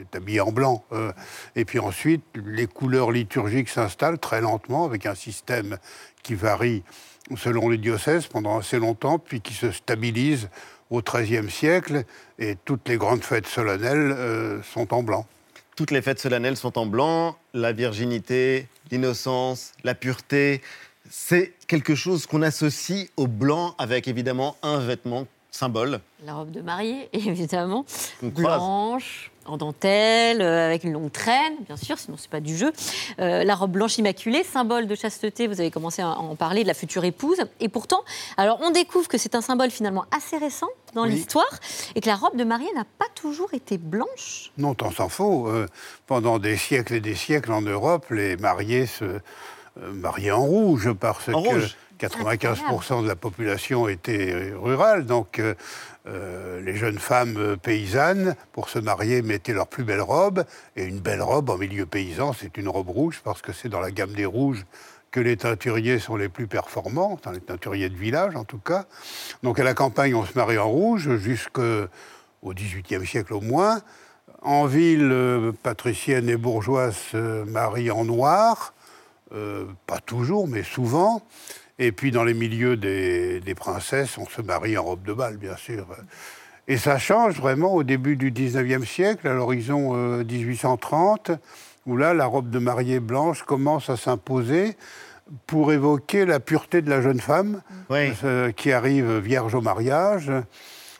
est 0.00 0.16
habillé 0.16 0.40
en 0.40 0.50
blanc. 0.50 0.84
euh. 0.92 1.12
et 1.54 1.64
puis 1.64 1.78
ensuite, 1.78 2.24
les 2.44 2.66
couleurs 2.66 3.12
liturgiques 3.12 3.68
s'installent 3.68 4.18
très 4.18 4.40
lentement 4.40 4.84
avec 4.86 5.06
un 5.06 5.14
système 5.14 5.76
qui 6.22 6.34
varie 6.34 6.82
selon 7.36 7.70
les 7.70 7.78
diocèses 7.78 8.26
pendant 8.26 8.58
assez 8.58 8.78
longtemps, 8.78 9.18
puis 9.18 9.40
qui 9.40 9.54
se 9.54 9.70
stabilise 9.70 10.50
au 10.90 11.02
XIIIe 11.02 11.50
siècle. 11.50 12.04
Et 12.38 12.56
toutes 12.64 12.88
les 12.88 12.96
grandes 12.96 13.22
fêtes 13.22 13.46
solennelles 13.46 14.12
euh, 14.16 14.62
sont 14.62 14.92
en 14.94 15.02
blanc. 15.02 15.26
Toutes 15.76 15.90
les 15.90 16.02
fêtes 16.02 16.20
solennelles 16.20 16.56
sont 16.56 16.78
en 16.78 16.86
blanc, 16.86 17.36
la 17.52 17.72
virginité, 17.72 18.68
l'innocence, 18.90 19.72
la 19.82 19.94
pureté. 19.94 20.62
C'est 21.10 21.52
quelque 21.66 21.94
chose 21.94 22.26
qu'on 22.26 22.42
associe 22.42 23.08
au 23.16 23.26
blanc 23.26 23.74
avec 23.78 24.06
évidemment 24.06 24.56
un 24.62 24.78
vêtement 24.78 25.26
symbole. 25.50 26.00
La 26.24 26.34
robe 26.34 26.50
de 26.50 26.60
mariée, 26.60 27.08
évidemment. 27.12 27.84
Blanche, 28.22 29.30
en 29.46 29.56
dentelle, 29.56 30.40
euh, 30.40 30.66
avec 30.66 30.84
une 30.84 30.92
longue 30.92 31.12
traîne, 31.12 31.54
bien 31.66 31.76
sûr, 31.76 31.98
sinon 31.98 32.16
c'est 32.18 32.30
pas 32.30 32.40
du 32.40 32.56
jeu. 32.56 32.72
Euh, 33.20 33.44
la 33.44 33.54
robe 33.54 33.72
blanche 33.72 33.98
immaculée, 33.98 34.42
symbole 34.44 34.86
de 34.86 34.94
chasteté, 34.94 35.46
vous 35.46 35.60
avez 35.60 35.70
commencé 35.70 36.02
à 36.02 36.10
en 36.18 36.34
parler, 36.36 36.62
de 36.62 36.68
la 36.68 36.74
future 36.74 37.04
épouse. 37.04 37.38
Et 37.60 37.68
pourtant, 37.68 38.02
alors 38.36 38.58
on 38.62 38.70
découvre 38.70 39.08
que 39.08 39.18
c'est 39.18 39.34
un 39.34 39.40
symbole 39.40 39.70
finalement 39.70 40.04
assez 40.16 40.36
récent 40.38 40.68
dans 40.94 41.02
Oui. 41.04 41.10
l'histoire 41.10 41.48
et 41.94 42.00
que 42.00 42.08
la 42.08 42.16
robe 42.16 42.36
de 42.36 42.44
mariée 42.44 42.72
n'a 42.74 42.84
pas 42.98 43.06
toujours 43.14 43.52
été 43.54 43.78
blanche. 43.78 44.50
Non, 44.58 44.74
tant 44.74 44.90
s'en 44.90 45.08
faut. 45.08 45.48
Euh, 45.48 45.66
pendant 46.06 46.38
des 46.38 46.56
siècles 46.56 46.94
et 46.94 47.00
des 47.00 47.14
siècles 47.14 47.52
en 47.52 47.62
Europe, 47.62 48.06
les 48.10 48.36
mariés 48.36 48.86
se 48.86 49.04
euh, 49.04 49.20
mariaient 49.92 50.30
en 50.30 50.44
rouge 50.44 50.92
parce 50.92 51.28
En 51.28 51.42
que 51.42 51.48
rouge. 51.48 51.76
95% 52.08 53.02
de 53.02 53.08
la 53.08 53.16
population 53.16 53.88
était 53.88 54.32
euh, 54.32 54.58
rurale. 54.58 55.06
Donc 55.06 55.38
euh, 55.38 55.54
euh, 56.06 56.60
les 56.60 56.76
jeunes 56.76 56.98
femmes 56.98 57.56
paysannes, 57.62 58.36
pour 58.52 58.68
se 58.68 58.78
marier, 58.78 59.22
mettaient 59.22 59.52
leur 59.52 59.68
plus 59.68 59.84
belle 59.84 60.02
robe. 60.02 60.44
Et 60.76 60.84
une 60.84 61.00
belle 61.00 61.22
robe 61.22 61.50
en 61.50 61.56
milieu 61.56 61.86
paysan, 61.86 62.32
c'est 62.32 62.56
une 62.56 62.68
robe 62.68 62.90
rouge 62.90 63.20
parce 63.24 63.42
que 63.42 63.52
c'est 63.52 63.68
dans 63.68 63.80
la 63.80 63.90
gamme 63.90 64.12
des 64.12 64.26
rouges 64.26 64.64
que 65.10 65.20
les 65.20 65.36
teinturiers 65.36 66.00
sont 66.00 66.16
les 66.16 66.28
plus 66.28 66.48
performants, 66.48 67.12
enfin, 67.12 67.30
les 67.32 67.40
teinturiers 67.40 67.88
de 67.88 67.96
village 67.96 68.34
en 68.34 68.44
tout 68.44 68.58
cas. 68.58 68.84
Donc 69.42 69.60
à 69.60 69.64
la 69.64 69.72
campagne, 69.72 70.14
on 70.14 70.26
se 70.26 70.36
marie 70.36 70.58
en 70.58 70.68
rouge 70.68 71.16
jusqu'au 71.16 71.86
XVIIIe 72.44 73.06
siècle 73.06 73.32
au 73.32 73.40
moins. 73.40 73.80
En 74.42 74.66
ville, 74.66 75.10
euh, 75.10 75.52
patricienne 75.62 76.28
et 76.28 76.36
bourgeoise 76.36 76.96
se 76.96 77.44
marient 77.44 77.92
en 77.92 78.04
noir, 78.04 78.74
pas 79.86 79.98
toujours, 79.98 80.46
mais 80.46 80.62
souvent. 80.62 81.20
Et 81.78 81.92
puis 81.92 82.10
dans 82.10 82.24
les 82.24 82.34
milieux 82.34 82.76
des, 82.76 83.40
des 83.40 83.54
princesses, 83.54 84.16
on 84.18 84.26
se 84.26 84.42
marie 84.42 84.78
en 84.78 84.84
robe 84.84 85.02
de 85.02 85.12
bal, 85.12 85.36
bien 85.36 85.56
sûr. 85.56 85.86
Et 86.66 86.78
ça 86.78 86.98
change 86.98 87.36
vraiment 87.36 87.74
au 87.74 87.82
début 87.82 88.16
du 88.16 88.32
19e 88.32 88.86
siècle, 88.86 89.28
à 89.28 89.34
l'horizon 89.34 89.94
euh, 89.94 90.24
1830, 90.24 91.32
où 91.86 91.96
là, 91.96 92.14
la 92.14 92.24
robe 92.24 92.48
de 92.48 92.58
mariée 92.58 93.00
blanche 93.00 93.42
commence 93.42 93.90
à 93.90 93.96
s'imposer 93.96 94.76
pour 95.46 95.72
évoquer 95.72 96.24
la 96.24 96.40
pureté 96.40 96.80
de 96.80 96.88
la 96.88 97.02
jeune 97.02 97.20
femme 97.20 97.60
euh, 97.90 98.52
qui 98.52 98.72
arrive 98.72 99.18
vierge 99.18 99.54
au 99.54 99.60
mariage. 99.60 100.30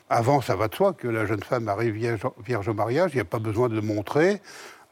Avant, 0.09 0.41
ça 0.41 0.55
va 0.55 0.67
de 0.67 0.75
soi 0.75 0.93
que 0.93 1.07
la 1.07 1.25
jeune 1.25 1.41
femme 1.41 1.67
arrive 1.67 1.93
vierge, 1.93 2.21
vierge 2.45 2.67
au 2.67 2.75
mariage, 2.75 3.11
il 3.13 3.17
n'y 3.17 3.21
a 3.21 3.25
pas 3.25 3.39
besoin 3.39 3.69
de 3.69 3.75
le 3.75 3.81
montrer. 3.81 4.41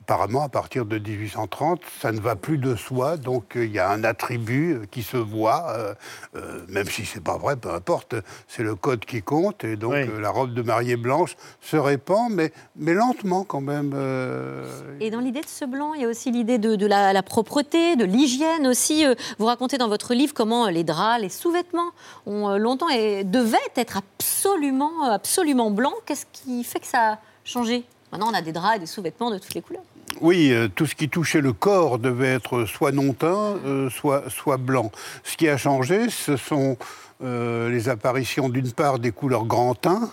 Apparemment, 0.05 0.43
à 0.43 0.49
partir 0.49 0.85
de 0.85 0.99
1830, 0.99 1.79
ça 2.01 2.11
ne 2.11 2.19
va 2.19 2.35
plus 2.35 2.57
de 2.57 2.75
soi, 2.75 3.15
donc 3.15 3.55
euh, 3.55 3.63
il 3.65 3.71
y 3.71 3.79
a 3.79 3.89
un 3.89 4.03
attribut 4.03 4.73
euh, 4.73 4.85
qui 4.91 5.01
se 5.01 5.15
voit, 5.15 5.67
euh, 5.69 5.93
euh, 6.35 6.59
même 6.67 6.87
si 6.87 7.05
c'est 7.05 7.23
pas 7.23 7.37
vrai, 7.37 7.55
peu 7.55 7.71
importe, 7.73 8.13
c'est 8.49 8.63
le 8.63 8.75
code 8.75 9.05
qui 9.05 9.21
compte, 9.21 9.63
et 9.63 9.77
donc 9.77 9.93
euh, 9.93 10.19
la 10.19 10.29
robe 10.29 10.53
de 10.53 10.61
mariée 10.61 10.97
blanche 10.97 11.37
se 11.61 11.77
répand, 11.77 12.29
mais, 12.29 12.51
mais 12.75 12.93
lentement 12.93 13.45
quand 13.45 13.61
même. 13.61 13.93
euh, 13.95 14.67
Et 14.99 15.09
dans 15.09 15.21
l'idée 15.21 15.39
de 15.39 15.47
ce 15.47 15.63
blanc, 15.63 15.93
il 15.93 16.01
y 16.01 16.05
a 16.05 16.09
aussi 16.09 16.31
l'idée 16.31 16.57
de, 16.57 16.75
de 16.75 16.85
la, 16.85 17.13
la 17.13 17.23
propreté, 17.23 17.95
de 17.95 18.03
l'hygiène 18.03 18.67
aussi. 18.67 19.05
Euh, 19.05 19.15
Vous 19.39 19.45
racontez 19.45 19.77
dans 19.77 19.87
votre 19.87 20.13
livre 20.13 20.33
comment 20.33 20.67
les 20.67 20.83
draps, 20.83 21.21
les 21.21 21.29
sous-vêtements 21.29 21.91
ont 22.25 22.49
euh, 22.49 22.57
longtemps 22.57 22.89
et 22.89 23.23
devaient 23.23 23.57
être 23.77 23.95
absolument, 23.95 25.03
absolument 25.05 25.71
blancs. 25.71 25.95
Qu'est-ce 26.05 26.25
qui 26.33 26.65
fait 26.65 26.81
que 26.81 26.87
ça 26.87 27.13
a 27.13 27.19
changé? 27.45 27.85
Maintenant, 28.11 28.29
on 28.31 28.33
a 28.33 28.41
des 28.41 28.51
draps 28.51 28.75
et 28.75 28.79
des 28.79 28.85
sous-vêtements 28.85 29.31
de 29.31 29.37
toutes 29.39 29.53
les 29.55 29.61
couleurs. 29.61 29.81
Oui, 30.21 30.51
euh, 30.51 30.67
tout 30.67 30.85
ce 30.85 30.95
qui 30.95 31.09
touchait 31.09 31.41
le 31.41 31.53
corps 31.53 31.99
devait 31.99 32.33
être 32.33 32.65
soit 32.65 32.91
non 32.91 33.13
teint, 33.13 33.57
euh, 33.65 33.89
soit, 33.89 34.29
soit 34.29 34.57
blanc. 34.57 34.91
Ce 35.23 35.35
qui 35.37 35.49
a 35.49 35.57
changé, 35.57 36.09
ce 36.09 36.37
sont 36.37 36.77
euh, 37.23 37.69
les 37.69 37.89
apparitions 37.89 38.49
d'une 38.49 38.71
part 38.71 38.99
des 38.99 39.11
couleurs 39.11 39.45
grand 39.45 39.75
teint 39.75 40.11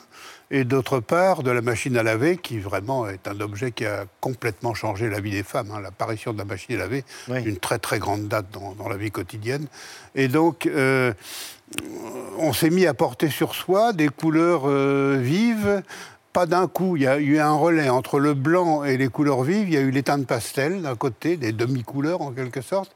et 0.50 0.64
d'autre 0.64 0.99
part 0.99 1.45
de 1.45 1.50
la 1.52 1.61
machine 1.61 1.97
à 1.97 2.02
laver, 2.02 2.37
qui 2.37 2.59
vraiment 2.59 3.09
est 3.09 3.28
un 3.28 3.40
objet 3.40 3.71
qui 3.71 3.87
a 3.87 4.07
complètement 4.21 4.75
changé 4.75 5.09
la 5.09 5.21
vie 5.21 5.30
des 5.30 5.45
femmes. 5.45 5.71
hein. 5.73 5.80
L'apparition 5.80 6.33
de 6.33 6.38
la 6.38 6.45
machine 6.45 6.75
à 6.75 6.78
laver, 6.78 7.04
une 7.28 7.59
très 7.59 7.78
très 7.78 8.00
grande 8.00 8.26
date 8.26 8.47
dans, 8.52 8.73
dans 8.75 8.88
la 8.88 8.97
vie 8.97 9.12
quotidienne. 9.12 9.66
Et 10.16 10.26
donc, 10.26 10.66
euh, 10.66 11.12
on 12.38 12.52
s'est 12.52 12.71
mis 12.71 12.87
à 12.87 12.95
porter 12.95 13.28
sur 13.28 13.54
soi 13.54 13.92
des 13.92 14.09
couleurs 14.09 14.62
euh, 14.66 15.19
vives. 15.21 15.83
Pas 16.32 16.46
d'un 16.46 16.68
coup, 16.68 16.96
il 16.96 17.02
y 17.02 17.06
a 17.08 17.18
eu 17.18 17.38
un 17.38 17.52
relais 17.52 17.88
entre 17.88 18.20
le 18.20 18.34
blanc 18.34 18.84
et 18.84 18.96
les 18.96 19.08
couleurs 19.08 19.42
vives. 19.42 19.68
Il 19.68 19.75
y 19.75 19.76
a 19.76 19.80
eu 19.80 19.90
les 19.90 20.04
teintes 20.04 20.26
pastel 20.26 20.82
d'un 20.82 20.94
côté, 20.94 21.37
des 21.37 21.52
demi-couleurs 21.52 22.22
en 22.22 22.30
quelque 22.30 22.60
sorte, 22.60 22.94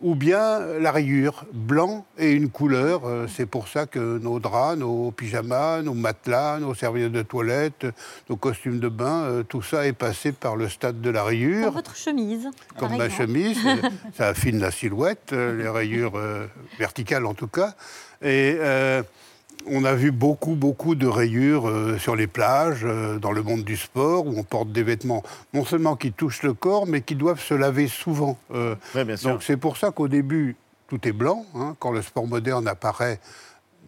ou 0.00 0.16
bien 0.16 0.58
la 0.80 0.90
rayure, 0.90 1.44
blanc 1.52 2.04
et 2.18 2.32
une 2.32 2.50
couleur. 2.50 3.02
Euh, 3.04 3.28
C'est 3.28 3.46
pour 3.46 3.68
ça 3.68 3.86
que 3.86 4.18
nos 4.18 4.40
draps, 4.40 4.78
nos 4.78 5.12
pyjamas, 5.12 5.82
nos 5.82 5.94
matelas, 5.94 6.58
nos 6.58 6.74
serviettes 6.74 7.12
de 7.12 7.22
toilette, 7.22 7.86
nos 8.28 8.36
costumes 8.36 8.80
de 8.80 8.88
bain, 8.88 9.22
euh, 9.22 9.42
tout 9.44 9.62
ça 9.62 9.86
est 9.86 9.92
passé 9.92 10.32
par 10.32 10.56
le 10.56 10.68
stade 10.68 11.00
de 11.00 11.10
la 11.10 11.22
rayure. 11.22 11.66
Comme 11.66 11.74
votre 11.74 11.94
chemise. 11.96 12.48
Comme 12.76 12.96
ma 12.96 13.08
chemise, 13.08 13.58
euh, 13.66 13.76
ça 14.16 14.28
affine 14.28 14.58
la 14.58 14.72
silhouette, 14.72 15.30
les 15.30 15.68
rayures 15.68 16.20
verticales 16.80 17.26
en 17.26 17.34
tout 17.34 17.46
cas. 17.46 17.74
Et 18.22 18.56
euh, 18.58 19.02
on 19.66 19.84
a 19.84 19.94
vu 19.94 20.10
beaucoup, 20.10 20.54
beaucoup 20.54 20.94
de 20.94 21.06
rayures 21.06 21.68
euh, 21.68 21.98
sur 21.98 22.16
les 22.16 22.26
plages, 22.26 22.82
euh, 22.84 23.18
dans 23.18 23.32
le 23.32 23.42
monde 23.42 23.64
du 23.64 23.76
sport, 23.76 24.26
où 24.26 24.34
on 24.38 24.42
porte 24.42 24.72
des 24.72 24.82
vêtements 24.82 25.22
non 25.54 25.64
seulement 25.64 25.96
qui 25.96 26.12
touchent 26.12 26.42
le 26.42 26.54
corps, 26.54 26.86
mais 26.86 27.00
qui 27.00 27.14
doivent 27.14 27.40
se 27.40 27.54
laver 27.54 27.88
souvent. 27.88 28.38
Euh, 28.54 28.74
bien 28.94 29.16
sûr. 29.16 29.30
Donc 29.30 29.42
c'est 29.42 29.56
pour 29.56 29.76
ça 29.76 29.90
qu'au 29.90 30.08
début, 30.08 30.56
tout 30.88 31.06
est 31.06 31.12
blanc. 31.12 31.46
hein. 31.54 31.74
Quand 31.78 31.90
le 31.90 32.02
sport 32.02 32.26
moderne 32.26 32.68
apparaît 32.68 33.18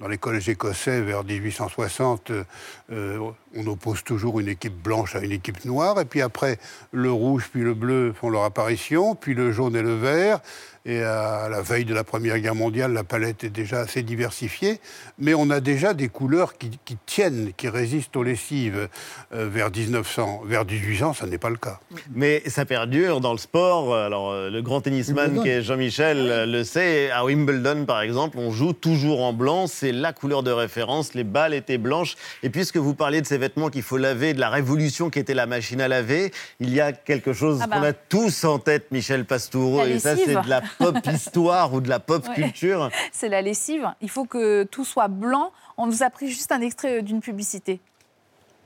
dans 0.00 0.09
les 0.09 0.19
collèges 0.19 0.49
écossais 0.49 1.00
vers 1.02 1.23
1860, 1.23 2.31
euh, 2.31 2.45
euh, 2.90 3.19
on 3.54 3.66
oppose 3.66 4.02
toujours 4.02 4.40
une 4.40 4.49
équipe 4.49 4.75
blanche 4.83 5.14
à 5.14 5.21
une 5.21 5.33
équipe 5.33 5.64
noire. 5.64 6.00
Et 6.00 6.04
puis 6.04 6.21
après, 6.21 6.59
le 6.93 7.12
rouge 7.12 7.49
puis 7.52 7.61
le 7.61 7.75
bleu 7.75 8.12
font 8.12 8.28
leur 8.28 8.43
apparition, 8.43 9.14
puis 9.14 9.35
le 9.35 9.52
jaune 9.52 9.76
et 9.76 9.83
le 9.83 9.95
vert. 9.95 10.40
Et 10.86 11.02
à 11.02 11.48
la 11.48 11.62
veille 11.62 11.86
de 11.86 11.94
la 11.94 12.04
Première 12.04 12.38
Guerre 12.38 12.54
mondiale, 12.54 12.92
la 12.92 13.04
palette 13.04 13.42
est 13.42 13.48
déjà 13.48 13.80
assez 13.80 14.02
diversifiée. 14.02 14.80
Mais 15.18 15.32
on 15.32 15.48
a 15.48 15.60
déjà 15.60 15.94
des 15.94 16.08
couleurs 16.08 16.58
qui, 16.58 16.78
qui 16.84 16.98
tiennent, 17.06 17.52
qui 17.56 17.70
résistent 17.70 18.16
aux 18.16 18.22
lessives. 18.22 18.88
Euh, 19.32 19.48
vers 19.48 19.70
1900, 19.70 20.42
vers 20.44 20.66
1800, 20.66 21.14
ça 21.14 21.26
n'est 21.26 21.38
pas 21.38 21.48
le 21.48 21.56
cas. 21.56 21.80
Mais 22.14 22.42
ça 22.48 22.66
perdure 22.66 23.22
dans 23.22 23.32
le 23.32 23.38
sport. 23.38 23.94
Alors, 23.94 24.30
euh, 24.30 24.50
le 24.50 24.60
grand 24.60 24.82
tennisman 24.82 25.42
qui 25.42 25.48
est 25.48 25.62
Jean-Michel 25.62 26.18
euh, 26.18 26.44
le 26.44 26.64
sait. 26.64 27.10
À 27.10 27.24
Wimbledon, 27.24 27.86
par 27.86 28.02
exemple, 28.02 28.36
on 28.38 28.50
joue 28.50 28.74
toujours 28.74 29.22
en 29.22 29.32
blanc. 29.32 29.66
C'est 29.66 29.92
la 29.92 30.12
couleur 30.12 30.42
de 30.42 30.50
référence. 30.50 31.14
Les 31.14 31.24
balles 31.24 31.54
étaient 31.54 31.78
blanches. 31.78 32.16
Et 32.42 32.50
puisque 32.50 32.76
vous 32.76 32.94
parliez 32.94 33.22
de 33.22 33.26
ces 33.26 33.38
vêtements 33.38 33.70
qu'il 33.70 33.82
faut 33.82 33.96
laver, 33.96 34.34
de 34.34 34.40
la 34.40 34.50
révolution 34.50 35.08
qui 35.08 35.18
était 35.18 35.32
la 35.32 35.46
machine 35.46 35.80
à 35.80 35.88
laver, 35.88 36.30
il 36.60 36.74
y 36.74 36.80
a 36.82 36.92
quelque 36.92 37.32
chose 37.32 37.60
Ah 37.62 37.68
bah. 37.68 37.78
qu'on 37.78 37.84
a 37.84 37.92
tous 37.94 38.44
en 38.44 38.58
tête, 38.58 38.90
Michel 38.90 39.24
Pastoureau. 39.24 39.86
Et 39.86 39.98
ça, 39.98 40.14
c'est 40.16 40.34
de 40.34 40.48
la 40.48 40.60
pop 40.78 40.97
histoire 41.12 41.73
ou 41.75 41.81
de 41.81 41.88
la 41.88 42.00
pop 42.00 42.26
Ouais. 42.28 42.35
culture. 42.35 42.90
C'est 43.12 43.28
la 43.28 43.43
lessive. 43.43 43.88
Il 44.00 44.11
faut 44.11 44.25
que 44.25 44.64
tout 44.64 44.85
soit 44.85 45.09
blanc. 45.09 45.52
On 45.76 45.87
nous 45.87 46.02
a 46.02 46.11
pris 46.11 46.28
juste 46.28 46.52
un 46.52 46.61
extrait 46.61 46.99
euh, 46.99 47.02
d'une 47.02 47.21
publicité. 47.21 47.81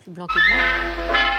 Plus 0.02 0.12
blanc 0.12 0.26
que 0.26 0.34
blanc. 0.34 1.37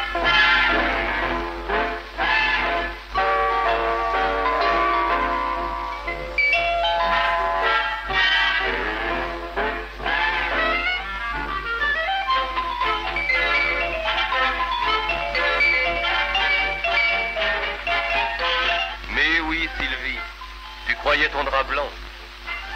Tu 20.99 21.03
croyais 21.03 21.29
ton 21.29 21.43
drap 21.43 21.63
blanc. 21.63 21.87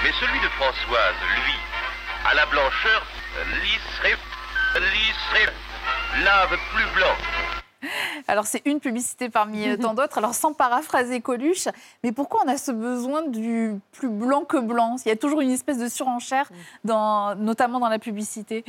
Mais 0.02 0.12
celui 0.20 0.40
de 0.40 0.50
Françoise, 0.50 1.16
lui, 1.36 1.54
à 2.26 2.34
la 2.34 2.46
blancheur, 2.46 3.06
lisserait, 3.62 4.18
lisserait, 4.76 5.54
lave 6.24 6.58
plus 6.74 6.86
blanc. 6.96 7.92
Alors 8.28 8.46
c'est 8.46 8.62
une 8.66 8.80
publicité 8.80 9.30
parmi 9.30 9.68
euh, 9.68 9.76
tant 9.76 9.94
d'autres, 9.94 10.18
alors 10.18 10.34
sans 10.34 10.54
paraphraser 10.54 11.20
Coluche, 11.20 11.68
mais 12.04 12.14
pourquoi 12.14 12.44
on 12.46 12.50
a 12.50 12.58
ce 12.58 12.72
besoin 12.72 13.24
du 13.28 13.74
plus 13.92 14.10
blanc 14.10 14.46
que 14.46 14.58
blanc? 14.58 14.96
Il 15.06 15.10
y 15.10 15.12
a 15.12 15.18
toujours 15.18 15.42
une 15.42 15.52
espèce 15.52 15.80
de 15.80 15.90
surenchère, 15.90 16.50
dans, 16.86 17.36
notamment 17.36 17.80
dans 17.80 17.90
la 17.90 18.00
publicité. 18.00 18.64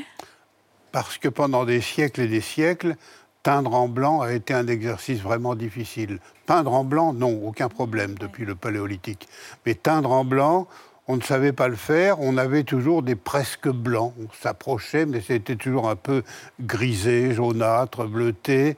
Parce 0.91 1.19
que 1.19 1.29
pendant 1.29 1.65
des 1.65 1.81
siècles 1.81 2.23
et 2.23 2.27
des 2.27 2.41
siècles, 2.41 2.97
teindre 3.45 3.75
en 3.75 3.89
blanc 3.89 4.23
a 4.23 4.33
été 4.33 4.55
un 4.55 4.67
exercice 4.67 5.21
vraiment 5.21 5.55
difficile. 5.55 6.19
Peindre 6.47 6.73
en 6.73 6.83
blanc, 6.83 7.13
non, 7.13 7.43
aucun 7.45 7.69
problème 7.69 8.17
depuis 8.19 8.45
le 8.45 8.57
paléolithique. 8.57 9.29
Mais 9.65 9.75
teindre 9.75 10.11
en 10.11 10.25
blanc, 10.25 10.67
on 11.07 11.17
ne 11.17 11.23
savait 11.23 11.53
pas 11.53 11.69
le 11.69 11.77
faire, 11.77 12.19
on 12.21 12.39
avait 12.39 12.65
toujours 12.65 13.03
des 13.03 13.15
presque 13.15 13.69
blancs. 13.69 14.15
On 14.19 14.29
s'approchait, 14.43 15.05
mais 15.05 15.21
c'était 15.21 15.57
toujours 15.57 15.91
un 15.91 15.97
peu 15.97 16.23
grisé, 16.61 17.35
jaunâtre, 17.35 18.07
bleuté. 18.07 18.77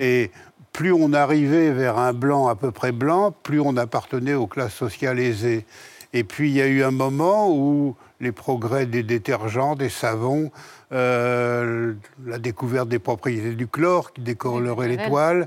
Et 0.00 0.32
plus 0.72 0.92
on 0.92 1.12
arrivait 1.12 1.70
vers 1.70 1.96
un 1.96 2.12
blanc 2.12 2.48
à 2.48 2.56
peu 2.56 2.72
près 2.72 2.92
blanc, 2.92 3.32
plus 3.44 3.60
on 3.60 3.76
appartenait 3.76 4.34
aux 4.34 4.48
classes 4.48 4.74
sociales 4.74 5.20
aisées. 5.20 5.64
Et 6.12 6.24
puis 6.24 6.50
il 6.50 6.56
y 6.56 6.62
a 6.62 6.66
eu 6.66 6.82
un 6.82 6.90
moment 6.90 7.50
où 7.50 7.94
les 8.20 8.32
progrès 8.32 8.86
des 8.86 9.02
détergents, 9.02 9.76
des 9.76 9.88
savons, 9.88 10.50
euh, 10.92 11.94
la 12.26 12.38
découverte 12.38 12.88
des 12.88 12.98
propriétés 12.98 13.54
du 13.54 13.66
chlore 13.68 14.12
qui 14.12 14.22
décolorait 14.22 14.88
les 14.88 14.96
toiles, 14.96 15.46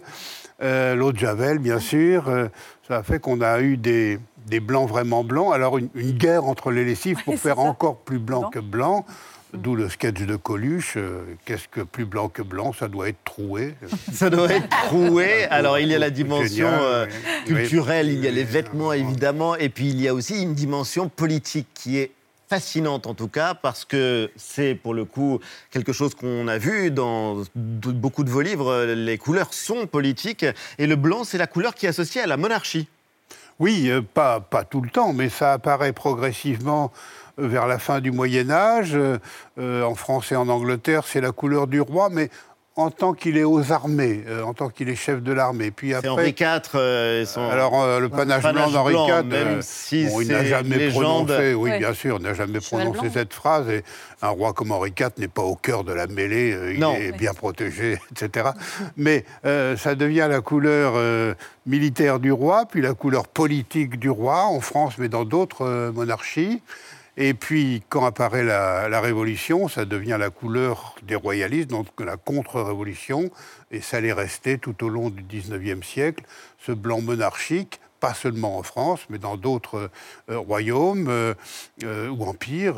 euh, 0.62 0.96
l'eau 0.96 1.12
de 1.12 1.18
Javel, 1.18 1.60
bien 1.60 1.80
sûr, 1.80 2.30
euh, 2.30 2.48
ça 2.88 2.98
a 2.98 3.04
fait 3.04 3.20
qu'on 3.20 3.42
a 3.42 3.62
eu 3.62 3.78
des, 3.78 4.20
des 4.46 4.60
blancs 4.60 4.88
vraiment 4.88 5.24
blancs. 5.24 5.54
Alors 5.54 5.78
une, 5.78 5.90
une 5.96 6.12
guerre 6.12 6.46
entre 6.46 6.72
les 6.72 6.86
lessives 6.86 7.22
pour 7.26 7.38
faire 7.40 7.60
encore 7.60 7.98
plus 7.98 8.20
blanc 8.20 8.50
que 8.50 8.60
blanc. 8.60 9.06
D'où 9.54 9.76
le 9.76 9.90
sketch 9.90 10.22
de 10.22 10.38
Coluche. 10.38 10.98
Qu'est-ce 11.44 11.68
que 11.68 11.82
plus 11.82 12.06
blanc 12.06 12.30
que 12.30 12.42
blanc 12.42 12.72
Ça 12.72 12.88
doit 12.88 13.10
être 13.10 13.22
troué. 13.26 13.76
Ça 14.14 14.30
doit 14.30 14.50
être 14.50 14.70
troué. 14.88 15.44
Alors, 15.50 15.78
il 15.78 15.90
y 15.90 15.94
a 15.94 16.00
la 16.00 16.10
dimension 16.10 16.70
Génial, 16.70 17.10
oui. 17.10 17.54
culturelle, 17.54 18.08
il 18.08 18.24
y 18.24 18.30
a 18.30 18.32
les 18.32 18.46
vêtements, 18.46 18.94
évidemment, 18.94 19.58
et 19.58 19.68
puis 19.68 19.90
il 19.90 20.00
y 20.00 20.08
a 20.08 20.14
aussi 20.14 20.42
une 20.42 20.54
dimension 20.54 21.10
politique 21.10 21.68
qui 21.74 21.98
est 21.98 22.12
fascinante 22.52 23.08
en 23.08 23.14
tout 23.14 23.30
cas 23.30 23.54
parce 23.54 23.86
que 23.86 24.30
c'est 24.36 24.76
pour 24.76 24.94
le 24.94 25.06
coup 25.06 25.40
quelque 25.70 25.94
chose 25.94 26.16
qu'on 26.16 26.50
a 26.50 26.58
vu 26.58 26.92
dans 26.92 27.44
beaucoup 27.56 28.26
de 28.26 28.30
vos 28.30 28.42
livres. 28.42 28.84
Les 28.88 29.18
couleurs 29.18 29.54
sont 29.54 29.88
politiques 29.88 30.46
et 30.78 30.86
le 30.86 30.98
blanc 30.98 31.24
c'est 31.24 31.38
la 31.38 31.48
couleur 31.48 31.74
qui 31.76 31.86
est 31.86 31.90
associée 31.90 32.20
à 32.20 32.28
la 32.28 32.36
monarchie. 32.36 32.90
Oui, 33.60 33.90
euh, 33.90 34.02
pas, 34.02 34.42
pas 34.42 34.66
tout 34.66 34.82
le 34.82 34.90
temps, 34.90 35.14
mais 35.14 35.30
ça 35.30 35.54
apparaît 35.54 35.94
progressivement 35.94 36.92
euh, 37.40 37.48
vers 37.48 37.68
la 37.68 37.80
fin 37.80 38.02
du 38.02 38.12
Moyen 38.12 38.50
Âge. 38.50 38.98
Euh, 38.98 39.84
en 39.84 39.96
France 39.96 40.34
et 40.34 40.36
en 40.36 40.50
Angleterre, 40.50 41.04
c'est 41.08 41.22
la 41.22 41.32
couleur 41.32 41.68
du 41.68 41.80
roi, 41.80 42.10
mais 42.12 42.30
en 42.78 42.90
tant 42.90 43.12
qu'il 43.14 43.38
est 43.38 43.44
aux 43.44 43.74
armées, 43.74 44.24
euh, 44.30 44.44
en 44.44 44.54
tant 44.54 44.70
qu'il 44.70 44.88
est 44.88 44.96
chef 44.96 45.22
de 45.22 45.34
l'armée. 45.34 45.72
Puis 45.72 45.90
C'est 45.90 45.96
après, 45.98 46.10
Henri 46.10 46.30
IV. 46.40 46.62
euh, 46.76 47.26
son- 47.26 47.42
alors 47.50 47.82
euh, 47.82 48.00
le 48.00 48.08
panache, 48.08 48.44
Panache 48.44 48.70
blanc 48.70 48.72
d'Henri 48.72 48.94
blanc, 48.94 49.08
IV, 49.20 49.26
même 49.26 49.62
si 49.62 50.06
bon, 50.06 50.22
il 50.22 50.30
n'a 50.30 50.46
jamais 50.46 50.78
légende. 50.78 51.28
prononcé, 51.28 51.54
oui 51.54 51.70
Ouais. 51.72 51.80
bien 51.80 51.94
sûr, 51.94 52.16
il 52.18 52.24
n'a 52.24 52.34
jamais 52.34 52.62
Cheval 52.62 52.80
prononcé 52.86 53.02
blanc. 53.02 53.12
cette 53.14 53.34
phrase. 53.34 53.70
Et 53.70 53.84
un 54.22 54.30
roi 54.30 54.54
comme 54.54 54.72
Henri 54.72 54.94
IV 54.98 55.10
n'est 55.18 55.28
pas 55.28 55.42
au 55.42 55.56
cœur 55.56 55.84
de 55.84 55.92
la 55.92 56.08
mêlée, 56.08 56.54
euh, 56.54 56.74
il 56.74 56.80
Non. 56.80 56.96
est 56.96 57.12
bien 57.12 57.34
protégé, 57.34 57.98
etc. 58.12 58.52
Mais 58.96 59.26
euh, 59.46 59.76
ça 59.76 59.96
devient 59.96 60.28
la 60.30 60.40
couleur 60.40 60.94
euh, 60.96 61.34
militaire 61.66 62.20
du 62.20 62.32
roi, 62.32 62.66
puis 62.72 62.82
la 62.82 62.94
couleur 62.94 63.28
politique 63.28 64.00
du 64.00 64.10
roi 64.10 64.46
en 64.46 64.62
France, 64.62 64.94
mais 64.98 65.10
dans 65.10 65.26
d'autres 65.26 65.66
euh, 65.66 65.92
monarchies. 65.92 66.62
Et 67.24 67.36
puis, 67.36 67.84
quand 67.88 68.04
apparaît 68.04 68.44
la, 68.44 69.00
Révolution, 69.00 69.68
ça 69.68 69.86
devient 69.86 70.18
la 70.20 70.32
couleur 70.32 70.96
des 71.04 71.14
royalistes, 71.14 71.70
donc 71.70 71.86
la 72.00 72.18
contre-révolution, 72.18 73.30
et 73.70 73.80
ça 73.80 73.98
allait 73.98 74.12
rester 74.12 74.58
tout 74.58 74.84
au 74.84 74.90
long 74.90 75.12
du 75.12 75.22
XIXe 75.22 75.86
siècle, 75.86 76.24
ce 76.58 76.72
blanc 76.72 77.00
monarchique, 77.00 77.80
pas 78.02 78.14
seulement 78.14 78.58
en 78.58 78.64
France, 78.64 79.00
mais 79.10 79.18
dans 79.20 79.38
d'autres 79.38 79.90
euh, 80.30 80.38
royaumes 80.38 81.08
euh, 81.10 81.34
euh, 81.86 82.10
ou 82.10 82.24
empires, 82.26 82.76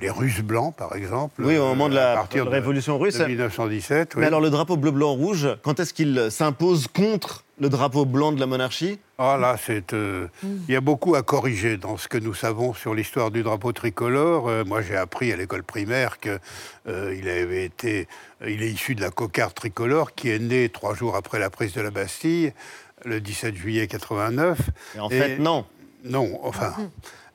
les 0.00 0.10
Russes 0.10 0.42
blancs, 0.42 0.74
par 0.76 0.94
exemple. 0.96 1.42
Oui, 1.42 1.56
au 1.56 1.64
moment 1.68 1.88
de 1.88 1.94
la 1.94 2.20
à 2.20 2.26
de- 2.26 2.40
Révolution 2.42 2.98
russe. 2.98 3.16
de 3.18 3.24
1917. 3.24 4.16
Mais 4.16 4.20
oui. 4.22 4.26
alors 4.26 4.40
le 4.42 4.50
drapeau 4.50 4.76
bleu-blanc-rouge, 4.76 5.48
quand 5.62 5.80
est-ce 5.80 5.94
qu'il 5.94 6.26
s'impose 6.30 6.88
contre 6.88 7.44
le 7.60 7.68
drapeau 7.68 8.04
blanc 8.04 8.32
de 8.32 8.40
la 8.40 8.46
monarchie? 8.46 8.98
Ah 9.16 9.36
là, 9.40 9.56
c'est. 9.64 9.92
euh, 9.92 10.26
Il 10.68 10.72
y 10.72 10.76
a 10.76 10.80
beaucoup 10.80 11.14
à 11.14 11.22
corriger 11.22 11.76
dans 11.76 11.96
ce 11.96 12.08
que 12.08 12.18
nous 12.18 12.34
savons 12.34 12.74
sur 12.74 12.94
l'histoire 12.94 13.30
du 13.30 13.44
drapeau 13.44 13.70
tricolore. 13.72 14.48
Euh, 14.48 14.64
moi, 14.64 14.82
j'ai 14.82 14.96
appris 14.96 15.32
à 15.32 15.36
l'école 15.36 15.62
primaire 15.62 16.18
que 16.18 16.40
euh, 16.88 17.14
il 17.16 17.28
avait 17.28 17.64
été, 17.64 18.08
il 18.44 18.60
est 18.64 18.70
issu 18.72 18.96
de 18.96 19.00
la 19.00 19.10
cocarde 19.10 19.54
tricolore 19.54 20.14
qui 20.16 20.30
est 20.30 20.40
née 20.40 20.68
trois 20.68 20.94
jours 20.96 21.14
après 21.14 21.38
la 21.38 21.48
prise 21.48 21.72
de 21.74 21.80
la 21.80 21.92
Bastille, 21.92 22.52
le 23.04 23.20
17 23.20 23.54
juillet 23.54 23.86
89. 23.86 24.58
Et 24.96 25.00
en 25.00 25.08
fait, 25.08 25.38
non. 25.38 25.64
Non, 26.04 26.38
enfin. 26.42 26.74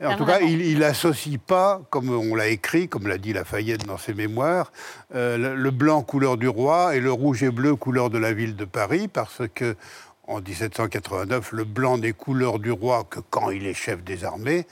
En 0.02 0.16
tout 0.16 0.26
cas, 0.26 0.40
il 0.40 0.80
n'associe 0.80 1.40
pas, 1.40 1.82
comme 1.90 2.10
on 2.10 2.36
l'a 2.36 2.48
écrit, 2.48 2.88
comme 2.88 3.08
l'a 3.08 3.18
dit 3.18 3.34
Lafayette 3.34 3.86
dans 3.86 3.98
ses 3.98 4.14
mémoires, 4.14 4.72
euh, 5.14 5.38
le, 5.38 5.56
le 5.56 5.72
blanc 5.72 6.04
couleur 6.04 6.38
du 6.38 6.48
roi 6.48 6.96
et 6.96 7.02
le 7.02 7.12
rouge 7.12 7.44
et 7.44 7.50
bleu 7.50 7.76
couleur 7.76 8.10
de 8.10 8.18
la 8.18 8.32
ville 8.32 8.56
de 8.56 8.64
Paris, 8.64 9.10
parce 9.10 9.42
que 9.54 9.76
en 10.30 10.42
1789, 10.42 11.52
le 11.52 11.64
blanc 11.64 11.98
n'est 11.98 12.14
couleur 12.14 12.60
du 12.60 12.72
roi 12.72 13.04
que 13.10 13.20
quand 13.20 13.50
il 13.50 13.66
est 13.66 13.74
chef 13.74 14.04
des 14.04 14.24
armées. 14.24 14.68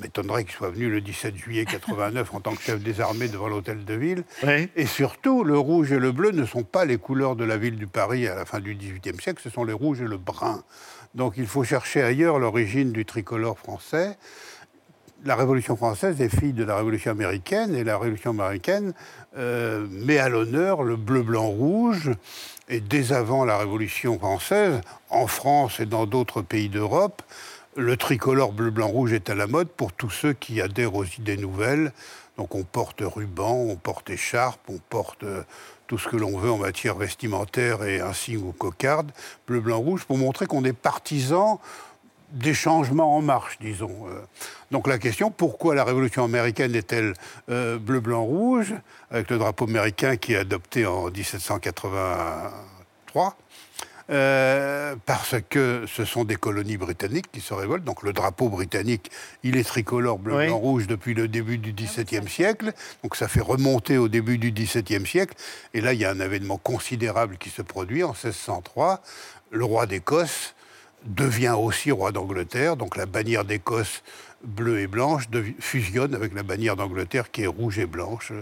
M'étonnerait 0.00 0.44
qu'il 0.44 0.54
soit 0.54 0.70
venu 0.70 0.90
le 0.90 1.00
17 1.00 1.36
juillet 1.36 1.64
89 1.64 2.34
en 2.34 2.40
tant 2.40 2.54
que 2.54 2.62
chef 2.62 2.80
des 2.80 3.00
armées 3.00 3.28
devant 3.28 3.48
l'hôtel 3.48 3.84
de 3.84 3.94
ville. 3.94 4.24
Et 4.76 4.86
surtout, 4.86 5.44
le 5.44 5.58
rouge 5.58 5.92
et 5.92 5.98
le 5.98 6.12
bleu 6.12 6.30
ne 6.30 6.44
sont 6.44 6.64
pas 6.64 6.84
les 6.84 6.98
couleurs 6.98 7.36
de 7.36 7.44
la 7.44 7.56
ville 7.56 7.76
du 7.76 7.86
Paris 7.86 8.26
à 8.28 8.34
la 8.34 8.44
fin 8.44 8.60
du 8.60 8.74
XVIIIe 8.74 9.20
siècle, 9.20 9.40
ce 9.42 9.50
sont 9.50 9.64
les 9.64 9.72
rouges 9.72 10.00
et 10.00 10.06
le 10.06 10.16
brun. 10.16 10.62
Donc 11.14 11.34
il 11.36 11.46
faut 11.46 11.64
chercher 11.64 12.02
ailleurs 12.02 12.38
l'origine 12.38 12.92
du 12.92 13.04
tricolore 13.04 13.58
français. 13.58 14.16
La 15.24 15.36
Révolution 15.36 15.76
française 15.76 16.20
est 16.20 16.28
fille 16.28 16.52
de 16.52 16.64
la 16.64 16.76
Révolution 16.76 17.12
américaine 17.12 17.76
et 17.76 17.84
la 17.84 17.96
Révolution 17.96 18.30
américaine 18.30 18.92
euh, 19.36 19.86
met 19.88 20.18
à 20.18 20.28
l'honneur 20.28 20.82
le 20.82 20.96
bleu, 20.96 21.22
blanc, 21.22 21.46
rouge. 21.46 22.10
Et 22.68 22.80
dès 22.80 23.12
avant 23.12 23.44
la 23.44 23.58
Révolution 23.58 24.18
française, 24.18 24.80
en 25.10 25.28
France 25.28 25.78
et 25.78 25.86
dans 25.86 26.06
d'autres 26.06 26.42
pays 26.42 26.68
d'Europe, 26.68 27.22
le 27.76 27.96
tricolore 27.96 28.52
bleu, 28.52 28.70
blanc, 28.70 28.88
rouge 28.88 29.12
est 29.12 29.30
à 29.30 29.34
la 29.34 29.46
mode 29.46 29.68
pour 29.68 29.92
tous 29.92 30.10
ceux 30.10 30.32
qui 30.32 30.60
adhèrent 30.60 30.94
aux 30.94 31.04
idées 31.04 31.36
nouvelles. 31.36 31.92
Donc 32.36 32.54
on 32.54 32.64
porte 32.64 33.00
ruban, 33.00 33.52
on 33.52 33.76
porte 33.76 34.10
écharpe, 34.10 34.60
on 34.68 34.78
porte 34.78 35.22
euh, 35.22 35.42
tout 35.86 35.98
ce 35.98 36.08
que 36.08 36.16
l'on 36.16 36.38
veut 36.38 36.50
en 36.50 36.58
matière 36.58 36.96
vestimentaire 36.96 37.84
et 37.84 38.00
insigne 38.00 38.38
ou 38.38 38.52
cocarde, 38.52 39.12
bleu, 39.46 39.60
blanc, 39.60 39.78
rouge, 39.78 40.04
pour 40.04 40.18
montrer 40.18 40.46
qu'on 40.46 40.64
est 40.64 40.72
partisan 40.72 41.60
des 42.30 42.54
changements 42.54 43.16
en 43.16 43.20
marche, 43.20 43.58
disons. 43.60 44.08
Euh, 44.08 44.20
Donc 44.70 44.86
la 44.86 44.98
question, 44.98 45.30
pourquoi 45.30 45.74
la 45.74 45.84
Révolution 45.84 46.24
américaine 46.24 46.74
est-elle 46.74 47.12
euh, 47.50 47.78
bleu, 47.78 48.00
blanc, 48.00 48.24
rouge, 48.24 48.74
avec 49.10 49.30
le 49.30 49.38
drapeau 49.38 49.64
américain 49.64 50.16
qui 50.16 50.32
est 50.32 50.38
adopté 50.38 50.86
en 50.86 51.10
1783 51.10 53.36
Euh, 54.10 54.96
parce 55.06 55.36
que 55.48 55.84
ce 55.86 56.04
sont 56.04 56.24
des 56.24 56.36
colonies 56.36 56.76
britanniques 56.76 57.30
qui 57.32 57.40
se 57.40 57.54
révoltent. 57.54 57.84
Donc 57.84 58.02
le 58.02 58.12
drapeau 58.12 58.48
britannique, 58.48 59.10
il 59.42 59.56
est 59.56 59.64
tricolore 59.64 60.18
bleu, 60.18 60.36
Oui. 60.36 60.46
blanc, 60.46 60.58
rouge 60.58 60.86
depuis 60.86 61.14
le 61.14 61.28
début 61.28 61.58
du 61.58 61.72
XVIIe 61.72 62.28
siècle. 62.28 62.72
Donc 63.02 63.16
ça 63.16 63.28
fait 63.28 63.40
remonter 63.40 63.98
au 63.98 64.08
début 64.08 64.38
du 64.38 64.50
XVIIe 64.52 65.06
siècle. 65.06 65.34
Et 65.74 65.80
là, 65.80 65.92
il 65.92 66.00
y 66.00 66.04
a 66.04 66.10
un 66.10 66.20
événement 66.20 66.58
considérable 66.58 67.38
qui 67.38 67.48
se 67.50 67.62
produit 67.62 68.02
en 68.02 68.10
1603. 68.12 69.00
Le 69.50 69.64
roi 69.64 69.86
d'Écosse 69.86 70.54
devient 71.04 71.54
aussi 71.58 71.90
roi 71.90 72.12
d'Angleterre. 72.12 72.76
Donc 72.76 72.96
la 72.96 73.06
bannière 73.06 73.44
d'Écosse 73.44 74.02
bleue 74.44 74.80
et 74.80 74.86
blanche 74.86 75.24
fusionne 75.58 76.14
avec 76.14 76.34
la 76.34 76.42
bannière 76.42 76.76
d'Angleterre 76.76 77.30
qui 77.30 77.42
est 77.42 77.46
rouge 77.46 77.78
et 77.78 77.86
blanche. 77.86 78.32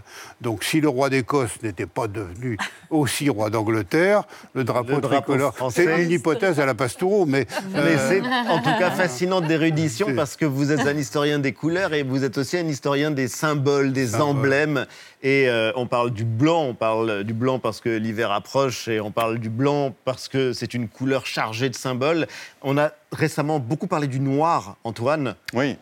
Donc 0.41 0.65
si 0.65 0.81
le 0.81 0.89
roi 0.89 1.11
d'Écosse 1.11 1.63
n'était 1.63 1.87
pas 1.87 2.09
devenu 2.09 2.59
aussi 2.91 3.29
roi 3.29 3.51
d'Angleterre, 3.51 4.25
le 4.55 4.65
drapeau, 4.65 4.95
Le 4.97 5.01
drapeau 5.01 5.33
tricolore... 5.33 5.57
français. 5.57 5.85
C'est 5.85 6.03
une 6.05 6.11
hypothèse 6.11 6.61
à 6.61 6.67
la 6.67 6.75
Pastoureau, 6.75 7.27
mais... 7.27 7.47
Mais 7.73 7.81
euh, 7.81 8.09
c'est 8.09 8.21
en 8.51 8.59
tout 8.59 8.79
cas 8.79 8.91
fascinant 8.91 9.41
d'érudition 9.41 10.15
parce 10.15 10.37
que 10.37 10.45
vous 10.45 10.73
êtes 10.73 10.87
un 10.87 10.97
historien 10.97 11.39
des 11.39 11.53
couleurs 11.53 11.95
et 11.95 12.03
vous 12.03 12.25
êtes 12.25 12.39
aussi 12.39 12.57
un 12.57 12.67
historien 12.67 13.11
des 13.11 13.29
symboles, 13.29 13.93
des 13.93 14.09
Symboles. 14.09 14.27
emblèmes. 14.29 14.87
Et 15.23 15.49
euh, 15.49 15.73
on 15.77 15.87
parle 15.87 16.11
du 16.11 16.25
blanc, 16.25 16.63
on 16.63 16.75
parle 16.75 17.25
du 17.25 17.35
blanc 17.35 17.59
parce 17.59 17.81
que 17.81 17.91
l'hiver 17.91 18.31
approche 18.31 18.89
et 18.89 19.01
on 19.01 19.11
parle 19.11 19.39
du 19.39 19.51
blanc 19.51 19.95
parce 20.05 20.29
que 20.29 20.53
c'est 20.53 20.73
une 20.73 20.89
couleur 20.89 21.27
chargée 21.27 21.69
de 21.69 21.75
symboles. 21.75 22.27
On 22.63 22.79
a 22.79 22.93
récemment 23.13 23.59
beaucoup 23.59 23.87
parlé 23.87 24.07
du 24.07 24.21
noir, 24.21 24.77
Antoine. 24.85 25.35
Oui. 25.53 25.77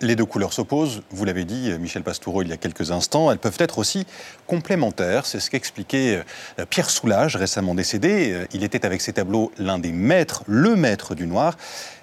Les 0.00 0.16
deux 0.16 0.24
couleurs 0.24 0.52
s'opposent, 0.52 1.02
vous 1.10 1.24
l'avez 1.24 1.44
dit, 1.44 1.72
Michel 1.78 2.02
Pastoureau, 2.02 2.42
il 2.42 2.48
y 2.48 2.52
a 2.52 2.56
quelques 2.56 2.90
instants. 2.90 3.30
Elles 3.30 3.38
peuvent 3.38 3.56
être 3.58 3.78
aussi 3.78 4.06
complémentaires. 4.46 5.24
C'est 5.24 5.38
ce 5.38 5.50
qu'expliquait 5.50 6.24
euh, 6.58 6.66
Pierre 6.68 6.90
Soulages, 6.90 7.36
récemment 7.36 7.74
décédé. 7.74 8.32
Euh, 8.32 8.46
Il 8.52 8.64
était 8.64 8.84
avec 8.84 9.00
ses 9.00 9.12
tableaux 9.12 9.52
l'un 9.56 9.78
des 9.78 9.92
maîtres, 9.92 10.42
le 10.46 10.74
maître 10.74 11.14
du 11.14 11.28
noir, 11.28 11.56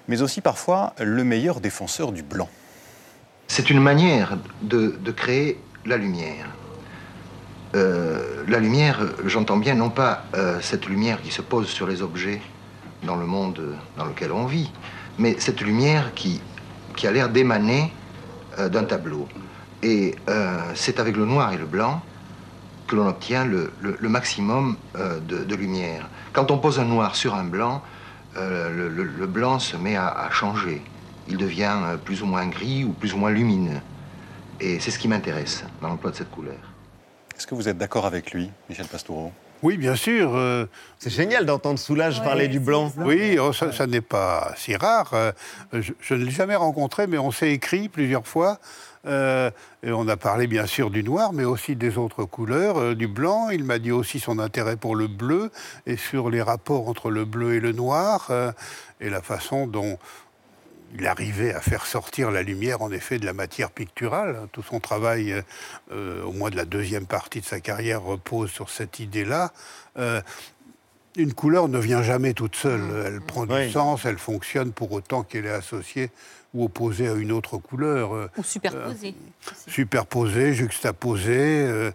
mais 0.08 0.22
aussi 0.22 0.40
parfois 0.40 0.94
le 1.00 1.22
meilleur 1.22 1.60
défenseur 1.60 2.12
du 2.12 2.22
blanc. 2.22 2.48
C'est 3.46 3.68
une 3.68 3.80
manière 3.80 4.38
de, 4.62 4.96
créer 5.14 5.60
la 5.84 5.98
lumière. 5.98 6.48
Euh, 7.74 8.42
la 8.48 8.58
lumière, 8.58 9.00
j'entends 9.26 9.58
bien 9.58 9.74
non 9.74 9.90
pas 9.90 10.24
cette 10.62 10.86
lumière 10.86 11.20
qui 11.20 11.30
se 11.30 11.42
pose 11.42 11.68
sur 11.68 11.86
les 11.86 12.00
objets 12.00 12.40
dans 13.02 13.16
le 13.16 13.26
monde 13.26 13.76
dans 13.98 14.06
lequel 14.06 14.32
on 14.32 14.46
vit, 14.46 14.70
mais 15.18 15.36
cette 15.38 15.60
lumière 15.60 16.12
qui, 16.14 16.40
qui 16.96 17.06
a 17.06 17.12
l'air 17.12 17.28
d'émaner 17.28 17.92
euh, 18.58 18.68
d'un 18.68 18.84
tableau. 18.84 19.28
Et 19.82 20.14
euh, 20.28 20.58
c'est 20.74 21.00
avec 21.00 21.16
le 21.16 21.24
noir 21.24 21.52
et 21.52 21.56
le 21.56 21.66
blanc 21.66 22.02
que 22.86 22.96
l'on 22.96 23.08
obtient 23.08 23.44
le, 23.44 23.70
maximum 24.02 24.76
euh, 24.96 25.18
de, 25.20 25.54
lumière. 25.54 26.08
Quand 26.32 26.50
on 26.50 26.58
pose 26.58 26.78
un 26.78 26.84
noir 26.84 27.16
sur 27.16 27.34
un 27.34 27.44
blanc, 27.44 27.82
le, 28.36 29.26
blanc 29.26 29.58
se 29.58 29.76
met 29.76 29.96
à, 29.96 30.28
changer. 30.30 30.82
Il 31.28 31.36
devient 31.36 31.76
plus 32.04 32.22
ou 32.22 32.26
moins 32.26 32.46
gris 32.46 32.84
ou 32.84 32.92
plus 32.92 33.14
ou 33.14 33.18
moins 33.18 33.30
lumineux. 33.30 33.80
Et 34.60 34.80
c'est 34.80 34.90
ce 34.90 34.98
qui 34.98 35.08
m'intéresse 35.08 35.64
dans 35.80 35.88
l'emploi 35.88 36.10
de 36.10 36.16
cette 36.16 36.30
couleur. 36.30 36.56
Est-ce 37.36 37.46
que 37.46 37.54
vous 37.54 37.68
êtes 37.68 37.78
d'accord 37.78 38.06
avec 38.06 38.32
lui, 38.32 38.50
Michel 38.68 38.86
Pastoureau 38.86 39.32
Oui, 39.62 39.76
bien 39.76 39.94
sûr. 39.94 40.34
euh, 40.34 40.66
C'est 40.98 41.10
génial 41.10 41.46
d'entendre 41.46 41.78
Soulage 41.78 42.22
parler 42.22 42.48
du 42.48 42.58
blanc. 42.60 42.92
Oui, 42.98 43.38
oh, 43.40 43.52
ça, 43.52 43.70
ça 43.72 43.86
n'est 43.86 44.00
pas 44.00 44.52
si 44.56 44.74
rare. 44.76 45.10
Euh, 45.14 45.32
Je, 45.72 45.92
je 46.00 46.14
ne 46.14 46.24
l'ai 46.24 46.30
jamais 46.32 46.56
rencontré, 46.56 47.06
mais 47.06 47.18
on 47.18 47.30
s'est 47.30 47.52
écrit 47.52 47.88
plusieurs 47.88 48.26
fois. 48.26 48.58
Euh, 49.04 49.50
et 49.82 49.90
on 49.90 50.06
a 50.06 50.16
parlé 50.16 50.46
bien 50.46 50.66
sûr 50.66 50.88
du 50.90 51.02
noir, 51.02 51.32
mais 51.32 51.44
aussi 51.44 51.74
des 51.74 51.98
autres 51.98 52.24
couleurs, 52.24 52.78
euh, 52.78 52.94
du 52.94 53.08
blanc. 53.08 53.50
Il 53.50 53.64
m'a 53.64 53.78
dit 53.78 53.90
aussi 53.92 54.20
son 54.20 54.38
intérêt 54.38 54.76
pour 54.76 54.94
le 54.94 55.08
bleu 55.08 55.50
et 55.86 55.96
sur 55.96 56.30
les 56.30 56.42
rapports 56.42 56.88
entre 56.88 57.10
le 57.10 57.24
bleu 57.24 57.54
et 57.54 57.60
le 57.60 57.72
noir 57.72 58.28
euh, 58.30 58.52
et 59.00 59.10
la 59.10 59.20
façon 59.20 59.66
dont 59.66 59.98
il 60.94 61.06
arrivait 61.06 61.54
à 61.54 61.60
faire 61.60 61.86
sortir 61.86 62.30
la 62.30 62.42
lumière, 62.42 62.82
en 62.82 62.90
effet, 62.90 63.18
de 63.18 63.26
la 63.26 63.32
matière 63.32 63.70
picturale. 63.70 64.48
Tout 64.52 64.62
son 64.62 64.80
travail, 64.80 65.42
euh, 65.90 66.22
au 66.22 66.32
moins 66.32 66.50
de 66.50 66.56
la 66.56 66.64
deuxième 66.64 67.06
partie 67.06 67.40
de 67.40 67.46
sa 67.46 67.60
carrière, 67.60 68.02
repose 68.02 68.50
sur 68.50 68.68
cette 68.70 69.00
idée-là. 69.00 69.52
Euh, 69.98 70.20
une 71.16 71.32
couleur 71.34 71.68
ne 71.68 71.78
vient 71.78 72.02
jamais 72.02 72.32
toute 72.34 72.56
seule. 72.56 72.80
Elle 73.06 73.20
prend 73.20 73.46
du 73.46 73.70
sens, 73.70 74.04
elle 74.04 74.18
fonctionne 74.18 74.72
pour 74.72 74.92
autant 74.92 75.22
qu'elle 75.22 75.46
est 75.46 75.50
associée 75.50 76.10
ou 76.54 76.64
opposée 76.64 77.08
à 77.08 77.14
une 77.14 77.32
autre 77.32 77.56
couleur. 77.58 78.14
euh, 78.14 78.28
Ou 78.36 78.42
superposé. 78.42 79.14
superposée, 79.68 80.52
juxtaposée, 80.54 81.32
euh, 81.66 81.90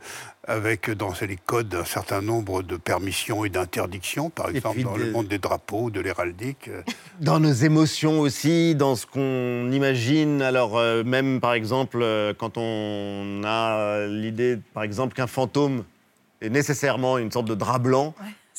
avec 0.48 0.90
dans 0.90 1.14
les 1.22 1.36
codes 1.36 1.76
un 1.76 1.86
certain 1.86 2.22
nombre 2.22 2.64
de 2.64 2.76
permissions 2.78 3.44
et 3.46 3.50
d'interdictions, 3.50 4.30
par 4.30 4.50
exemple 4.50 4.82
dans 4.82 4.94
de- 4.98 5.04
le 5.04 5.12
monde 5.12 5.28
des 5.28 5.38
drapeaux, 5.40 5.90
de 5.92 6.00
l'héraldique. 6.00 6.70
euh, 6.70 6.82
Dans 7.20 7.40
nos 7.40 7.52
émotions 7.52 8.20
aussi, 8.20 8.74
dans 8.76 8.96
ce 8.96 9.06
qu'on 9.06 9.72
imagine. 9.72 10.42
Alors, 10.42 10.78
euh, 10.78 11.04
même 11.04 11.40
par 11.40 11.54
exemple, 11.54 12.00
euh, 12.02 12.34
quand 12.38 12.58
on 12.58 13.42
a 13.44 13.78
euh, 13.78 14.08
l'idée, 14.08 14.58
par 14.74 14.84
exemple, 14.84 15.14
qu'un 15.16 15.28
fantôme 15.28 15.84
est 16.42 16.50
nécessairement 16.50 17.18
une 17.18 17.32
sorte 17.32 17.48
de 17.48 17.56
drap 17.56 17.80
blanc. 17.80 18.14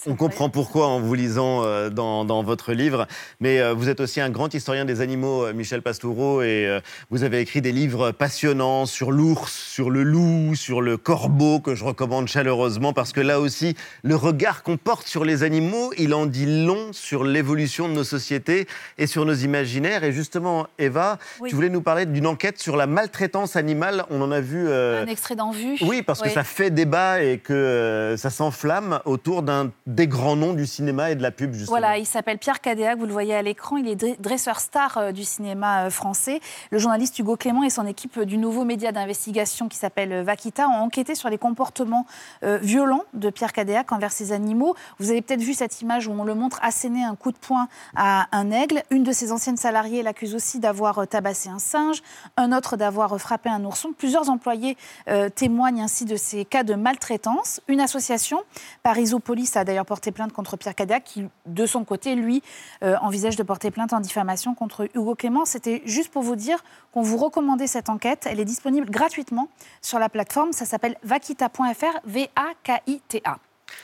On 0.07 0.15
comprend 0.15 0.49
pourquoi 0.49 0.87
en 0.87 1.01
vous 1.01 1.15
lisant 1.15 1.65
euh, 1.65 1.91
dans, 1.91 2.25
dans 2.25 2.43
votre 2.43 2.73
livre. 2.73 3.07
Mais 3.41 3.61
euh, 3.61 3.75
vous 3.75 3.89
êtes 3.89 4.01
aussi 4.01 4.21
un 4.21 4.31
grand 4.31 4.53
historien 4.55 4.85
des 4.85 5.01
animaux, 5.01 5.45
euh, 5.45 5.53
Michel 5.53 5.83
Pastoureau, 5.83 6.43
et 6.43 6.67
euh, 6.67 6.81
vous 7.11 7.25
avez 7.25 7.41
écrit 7.41 7.61
des 7.61 7.73
livres 7.73 8.13
passionnants 8.13 8.87
sur 8.87 9.11
l'ours, 9.11 9.53
sur 9.53 9.91
le 9.91 10.03
loup, 10.03 10.55
sur 10.55 10.81
le 10.81 10.97
corbeau, 10.97 11.59
que 11.61 11.75
je 11.75 11.85
recommande 11.85 12.29
chaleureusement, 12.29 12.93
parce 12.93 13.13
que 13.13 13.21
là 13.21 13.41
aussi, 13.41 13.75
le 14.03 14.15
regard 14.15 14.63
qu'on 14.63 14.77
porte 14.77 15.07
sur 15.09 15.25
les 15.25 15.43
animaux, 15.43 15.93
il 15.99 16.15
en 16.15 16.27
dit 16.27 16.47
long 16.65 16.93
sur 16.93 17.25
l'évolution 17.25 17.89
de 17.89 17.95
nos 17.95 18.05
sociétés 18.05 18.67
et 18.99 19.07
sur 19.07 19.25
nos 19.25 19.35
imaginaires. 19.35 20.05
Et 20.05 20.13
justement, 20.13 20.67
Eva, 20.79 21.19
Oui. 21.41 21.49
tu 21.51 21.55
voulais 21.57 21.69
nous 21.71 21.83
parler 21.83 22.07
d'une 22.07 22.27
enquête 22.27 22.59
sur 22.61 22.77
la 22.77 22.87
maltraitance 22.87 23.57
animale. 23.57 24.05
On 24.11 24.21
en 24.23 24.31
a 24.31 24.41
vu... 24.41 24.69
Un 24.71 25.07
extrait 25.07 25.35
d'en 25.37 25.51
vue. 25.51 25.77
oui, 25.83 26.03
parce 26.03 26.23
que 26.23 26.29
ça 26.31 26.45
fait 26.45 26.71
débat 26.71 27.23
et 27.23 27.39
que 27.39 28.15
ça 28.17 28.31
s'enflamme 28.31 29.01
autour 29.05 29.43
d'un 29.43 29.71
des 29.89 30.07
grands 30.07 30.37
noms 30.37 30.53
du 30.53 30.67
cinéma 30.67 31.11
et 31.11 31.15
de 31.15 31.23
la 31.23 31.31
pub, 31.31 31.55
justement. 31.55 31.71
Voilà, 31.79 31.97
il 31.97 32.05
s'appelle 32.05 32.37
Pierre 32.37 32.61
Cadéac, 32.61 32.99
vous 32.99 33.07
le 33.07 33.13
voyez 33.13 33.35
à 33.35 33.41
l'écran, 33.41 33.79
il 33.79 33.89
est 33.89 33.97
dre- 33.97 34.21
dresseur 34.21 34.61
star 34.61 34.99
euh, 34.99 35.13
du 35.13 35.25
cinéma 35.25 35.87
euh, 35.87 35.91
français. 35.91 36.41
Le 36.71 36.79
journaliste 36.79 37.19
Hugo 37.19 37.37
Clément 37.37 37.63
et 37.63 37.71
son 37.71 37.87
équipe 37.87 38.19
euh, 38.19 38.27
du 38.27 38.37
nouveau 38.37 38.65
média 38.65 38.93
d'investigation 38.93 39.67
qui 39.67 39.79
s'appelle 39.79 40.23
Vaquita 40.23 40.69
ont 40.69 40.83
enquêté 40.83 41.15
sur 41.15 41.31
les 41.31 41.39
comportements 41.39 42.05
violents 42.43 43.05
de 43.15 43.31
Pierre 43.31 43.53
Cadéac 43.55 43.91
envers 43.91 44.13
ses 44.13 44.33
animaux. 44.33 44.75
Vous 44.99 45.11
avez 45.11 45.23
peut-être 45.23 45.41
vu 45.41 45.55
cette 45.55 45.81
image 45.81 46.07
où 46.07 46.13
on 46.13 46.25
le 46.25 46.35
montre 46.35 46.59
asséner 46.63 47.03
un 47.03 47.15
coup 47.15 47.33
de 47.33 47.39
poing 47.39 47.69
à 47.97 48.27
un 48.33 48.51
aigle. 48.51 48.83
Une 48.91 49.05
de 49.05 49.13
ses 49.13 49.33
anciennes 49.33 49.57
salariées 49.57 50.03
l'accuse 50.03 50.35
aussi 50.35 50.59
d'avoir 50.59 51.07
tabassé 51.09 51.49
un 51.49 51.59
singe, 51.59 52.03
un 52.37 52.53
autre 52.53 52.77
d'avoir 52.77 53.19
frappé 53.19 53.49
un 53.49 53.65
ourson. 53.65 53.93
Plusieurs 53.97 54.29
employés 54.29 54.77
témoignent 55.35 55.83
ainsi 55.83 56.05
de 56.05 56.17
ces 56.17 56.45
cas 56.45 56.63
de 56.63 56.75
maltraitance. 56.75 57.61
Une 57.69 57.81
association, 57.81 58.41
Parisopolis, 58.83 59.57
a 59.57 59.65
d'ailleurs 59.65 59.78
porté 59.85 60.13
plainte 60.13 60.33
contre 60.33 60.57
Pierre 60.57 60.75
Cadac, 60.75 61.05
qui, 61.05 61.29
de 61.47 61.67
son 61.67 61.85
côté, 61.85 62.15
lui, 62.15 62.43
euh, 62.83 62.97
envisage 63.01 63.37
de 63.37 63.43
porter 63.43 63.71
plainte 63.71 63.93
en 63.93 64.01
diffamation 64.01 64.55
contre 64.55 64.89
Hugo 64.95 65.15
Clément. 65.15 65.45
C'était 65.45 65.83
juste 65.85 66.11
pour 66.11 66.23
vous 66.23 66.37
dire 66.37 66.63
qu'on 66.93 67.03
vous 67.03 67.17
recommandait 67.17 67.67
cette 67.67 67.89
enquête. 67.89 68.27
Elle 68.31 68.41
est 68.41 68.45
disponible 68.45 68.91
gratuitement 68.91 69.49
sur 69.83 69.99
la 69.99 70.09
plateforme. 70.09 70.53
Ça 70.53 70.65
s'appelle 70.65 70.97
vaquita.fr, 71.03 72.01
V-A-K-I-T-A. 72.05 73.39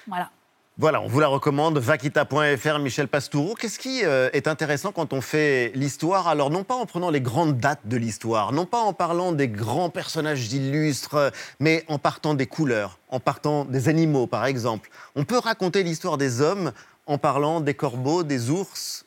Voilà. 0.07 0.30
Voilà, 0.76 1.00
on 1.00 1.06
vous 1.06 1.20
la 1.20 1.28
recommande, 1.28 1.78
vaquita.fr, 1.78 2.78
Michel 2.80 3.06
Pastoureau. 3.06 3.54
Qu'est-ce 3.54 3.78
qui 3.78 4.00
euh, 4.04 4.28
est 4.32 4.48
intéressant 4.48 4.90
quand 4.90 5.12
on 5.12 5.20
fait 5.20 5.70
l'histoire? 5.76 6.26
Alors, 6.26 6.50
non 6.50 6.64
pas 6.64 6.74
en 6.74 6.84
prenant 6.84 7.10
les 7.10 7.20
grandes 7.20 7.58
dates 7.58 7.87
de 7.87 7.96
l'histoire, 7.96 8.50
non 8.50 8.66
pas 8.66 8.80
en 8.80 8.92
parlant 8.92 9.30
des 9.30 9.46
grands 9.46 9.88
personnages 9.88 10.52
illustres, 10.52 11.14
euh, 11.14 11.30
mais 11.60 11.84
en 11.87 12.00
partant 12.00 12.34
des 12.34 12.48
couleurs, 12.48 12.98
en 13.08 13.20
partant 13.20 13.64
des 13.64 13.88
animaux, 13.88 14.26
par 14.26 14.46
exemple. 14.46 14.90
On 15.14 15.22
peut 15.22 15.38
raconter 15.38 15.84
l'histoire 15.84 16.18
des 16.18 16.40
hommes 16.40 16.72
en 17.06 17.18
parlant 17.18 17.60
des 17.60 17.74
corbeaux, 17.74 18.24
des 18.24 18.50
ours 18.50 19.04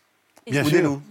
Bien 0.49 0.63
ou 0.63 0.69
sûr. 0.69 0.77
des 0.77 0.81
loups. 0.83 1.01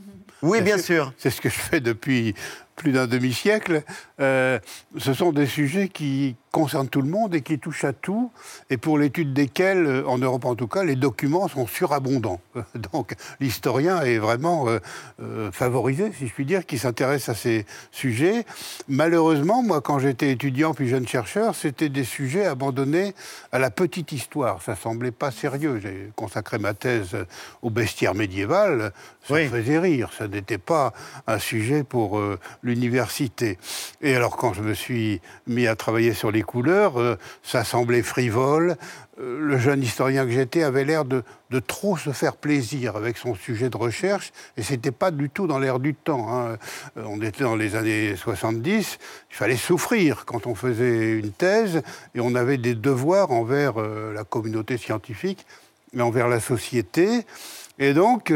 Oui, 0.40 0.62
bien 0.62 0.78
sûr. 0.78 1.12
C'est 1.18 1.28
ce 1.28 1.42
que 1.42 1.50
je 1.50 1.58
fais 1.58 1.80
depuis 1.80 2.34
plus 2.76 2.92
d'un 2.92 3.06
demi-siècle. 3.06 3.82
Euh, 4.20 4.59
ce 4.96 5.12
sont 5.14 5.33
des 5.33 5.46
sujets 5.46 5.88
qui 5.88 6.37
concernent 6.57 6.88
tout 6.88 7.02
le 7.02 7.11
monde 7.11 7.35
et 7.35 7.42
qui 7.42 7.59
touchent 7.59 7.85
à 7.85 7.92
tout, 7.92 8.33
et 8.70 8.79
pour 8.79 8.96
l'étude 8.96 9.35
desquels, 9.35 9.85
euh, 9.85 10.09
en 10.09 10.16
Europe 10.16 10.46
en 10.46 10.55
tout 10.55 10.68
cas, 10.68 10.85
les 10.85 10.96
documents 10.96 11.48
sont 11.48 11.66
surabondants. 11.66 12.40
Donc 12.92 13.14
l'historien 13.40 14.00
est 14.00 14.16
vraiment 14.16 14.66
euh, 14.66 14.79
euh, 15.20 15.52
favorisé, 15.52 16.12
si 16.16 16.26
je 16.26 16.33
puis 16.33 16.46
dire, 16.46 16.64
qui 16.64 16.79
s'intéresse 16.79 17.29
à 17.29 17.35
ces 17.35 17.66
sujets. 17.90 18.46
Malheureusement, 18.88 19.62
moi, 19.62 19.83
quand 19.83 19.98
j'étais 19.98 20.31
étudiant 20.31 20.72
puis 20.72 20.88
jeune 20.88 21.07
chercheur, 21.07 21.55
c'était 21.55 21.90
des 21.90 22.05
sujets 22.05 22.46
abandonnés 22.46 23.14
à 23.52 23.59
la 23.59 23.70
petite 23.70 24.12
histoire. 24.12 24.62
Ça 24.62 24.76
semblait 24.76 25.11
pas 25.11 25.31
sérieux. 25.31 25.79
J'ai 25.83 26.11
consacré 26.16 26.57
ma 26.57 26.72
thèse 26.72 27.14
au 27.61 27.68
bestiaire 27.68 28.14
médiéval. 28.14 28.94
Ça 29.29 29.35
me 29.35 29.46
faisait 29.46 29.79
rire. 29.79 30.11
Ça 30.16 30.26
n'était 30.26 30.57
pas 30.57 30.94
un 31.26 31.38
sujet 31.38 31.85
pour 31.85 32.18
l'université. 32.62 33.59
Et 34.06 34.14
alors, 34.14 34.36
quand 34.36 34.52
je 34.52 34.62
me 34.62 34.72
suis 34.72 35.20
mis 35.48 35.66
à 35.66 35.74
travailler 35.74 36.14
sur 36.14 36.30
les 36.30 36.42
couleurs, 36.42 37.00
euh, 37.00 37.18
ça 37.42 37.64
semblait 37.64 38.02
frivole. 38.02 38.76
Euh, 39.20 39.40
le 39.40 39.58
jeune 39.58 39.82
historien 39.82 40.24
que 40.24 40.30
j'étais 40.30 40.62
avait 40.62 40.84
l'air 40.84 41.04
de, 41.04 41.24
de 41.50 41.58
trop 41.58 41.96
se 41.96 42.10
faire 42.10 42.36
plaisir 42.36 42.94
avec 42.94 43.16
son 43.16 43.34
sujet 43.34 43.68
de 43.68 43.76
recherche, 43.76 44.32
et 44.56 44.62
c'était 44.62 44.92
pas 44.92 45.10
du 45.10 45.28
tout 45.28 45.48
dans 45.48 45.58
l'air 45.58 45.80
du 45.80 45.92
temps. 45.92 46.28
hein. 46.30 46.56
Euh, 46.96 47.02
On 47.04 47.20
était 47.20 47.42
dans 47.42 47.56
les 47.56 47.74
années 47.74 48.14
70, 48.14 48.98
il 49.28 49.36
fallait 49.36 49.56
souffrir 49.56 50.24
quand 50.24 50.46
on 50.46 50.54
faisait 50.54 51.18
une 51.18 51.32
thèse, 51.32 51.82
et 52.14 52.20
on 52.20 52.36
avait 52.36 52.58
des 52.58 52.76
devoirs 52.76 53.32
envers 53.32 53.74
la 53.80 54.22
communauté 54.22 54.76
scientifique, 54.76 55.44
mais 55.94 56.02
envers 56.04 56.28
la 56.28 56.38
société. 56.38 57.26
Et 57.80 57.92
donc, 57.92 58.32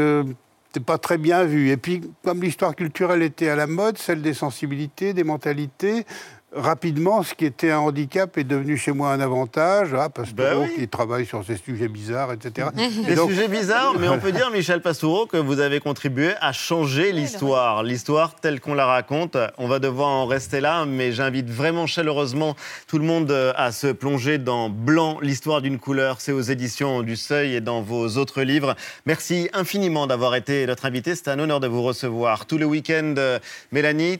c'était 0.71 0.85
pas 0.85 0.97
très 0.97 1.17
bien 1.17 1.43
vu. 1.43 1.69
Et 1.69 1.75
puis, 1.75 2.01
comme 2.23 2.41
l'histoire 2.41 2.77
culturelle 2.77 3.21
était 3.23 3.49
à 3.49 3.57
la 3.57 3.67
mode, 3.67 3.97
celle 3.97 4.21
des 4.21 4.33
sensibilités, 4.33 5.13
des 5.13 5.25
mentalités, 5.25 6.05
rapidement, 6.53 7.23
ce 7.23 7.33
qui 7.33 7.45
était 7.45 7.71
un 7.71 7.79
handicap 7.79 8.37
est 8.37 8.43
devenu 8.43 8.77
chez 8.77 8.91
moi 8.91 9.11
un 9.11 9.19
avantage. 9.19 9.89
Ah, 9.97 10.09
Pastoureau 10.09 10.65
qui 10.75 10.87
travaille 10.87 11.25
sur 11.25 11.43
ces 11.45 11.55
sujets 11.57 11.87
bizarres, 11.87 12.33
etc. 12.33 12.67
Des 12.75 13.11
Et 13.11 13.15
donc- 13.15 13.29
sujets 13.29 13.47
bizarres, 13.47 13.95
mais 13.99 14.07
on 14.09 14.19
peut 14.19 14.31
dire, 14.31 14.49
Michel 14.51 14.81
Pastoureau, 14.81 15.25
que 15.25 15.37
vous 15.37 15.59
avez 15.59 15.79
contribué 15.79 16.33
à 16.41 16.51
changer 16.51 17.11
l'histoire. 17.11 17.83
L'histoire 17.83 18.35
telle 18.35 18.59
qu'on 18.59 18.73
la 18.73 18.85
raconte, 18.85 19.37
on 19.57 19.67
va 19.67 19.79
devoir 19.79 20.09
en 20.09 20.25
rester 20.25 20.59
là, 20.59 20.85
mais 20.85 21.11
j'invite 21.11 21.49
vraiment 21.49 21.87
chaleureusement 21.87 22.55
tout 22.87 22.97
le 22.97 23.05
monde 23.05 23.31
euh, 23.31 23.53
à 23.55 23.71
se 23.71 23.87
plonger 23.87 24.37
dans 24.37 24.69
Blanc, 24.69 25.19
l'histoire 25.21 25.61
d'une 25.61 25.79
couleur. 25.79 26.19
C'est 26.19 26.31
aux 26.31 26.41
éditions 26.41 27.01
du 27.01 27.15
Seuil 27.15 27.55
et 27.55 27.61
dans 27.61 27.81
vos 27.81 28.17
autres 28.17 28.41
livres. 28.41 28.75
Merci 29.05 29.49
infiniment 29.53 30.07
d'avoir 30.07 30.35
été 30.35 30.65
notre 30.65 30.85
invité. 30.85 31.15
C'est 31.15 31.29
un 31.29 31.39
honneur 31.39 31.59
de 31.59 31.67
vous 31.67 31.81
recevoir. 31.83 32.45
Tout 32.45 32.57
le 32.57 32.65
week-end, 32.65 33.15
euh, 33.17 33.39
Mélanie, 33.71 34.19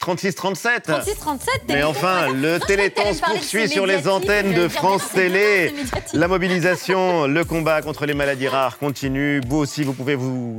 36-37. 0.00 0.86
36-37, 0.86 1.46
Mais 1.68 1.82
enfin, 1.82 2.32
le 2.32 2.58
Téléthon 2.58 3.12
se 3.12 3.20
poursuit 3.20 3.68
sur 3.68 3.86
les 3.86 4.08
antennes 4.08 4.54
de 4.54 4.66
France 4.66 5.10
Télé. 5.12 5.74
La 6.14 6.26
mobilisation, 6.26 7.26
le 7.26 7.44
combat 7.44 7.82
contre 7.82 8.06
les 8.06 8.14
maladies 8.14 8.48
rares 8.48 8.78
continue. 8.78 9.42
Vous 9.46 9.58
aussi, 9.58 9.84
vous 9.84 9.92
pouvez 9.92 10.14
vous 10.14 10.58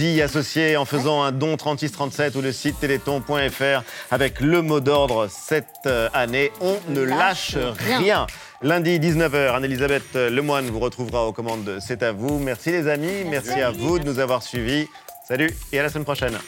y 0.00 0.22
associer 0.22 0.76
en 0.76 0.84
faisant 0.84 1.22
un 1.22 1.32
don 1.32 1.56
3637 1.56 2.36
ou 2.36 2.40
le 2.42 2.52
site 2.52 2.78
téléthon.fr 2.78 3.82
avec 4.12 4.40
le 4.40 4.62
mot 4.62 4.78
d'ordre 4.78 5.28
cette 5.28 5.66
euh, 5.86 6.08
année. 6.14 6.52
On 6.60 6.78
ne 6.88 7.02
lâche 7.02 7.56
rien. 7.98 8.26
Lundi 8.62 8.98
19h, 9.00 9.54
Anne-Elisabeth 9.56 10.14
Lemoine 10.14 10.70
vous 10.70 10.80
retrouvera 10.80 11.26
aux 11.26 11.32
commandes 11.32 11.64
de 11.64 11.78
C'est 11.80 12.02
à 12.02 12.12
vous. 12.12 12.38
Merci 12.38 12.70
les 12.70 12.88
amis, 12.88 13.24
merci, 13.26 13.60
à 13.60 13.70
vous 13.70 13.98
de 13.98 14.04
nous 14.04 14.18
avoir 14.18 14.42
suivis. 14.42 14.86
Salut 15.26 15.50
et 15.72 15.80
à 15.80 15.82
la 15.82 15.88
semaine 15.88 16.04
prochaine. 16.04 16.38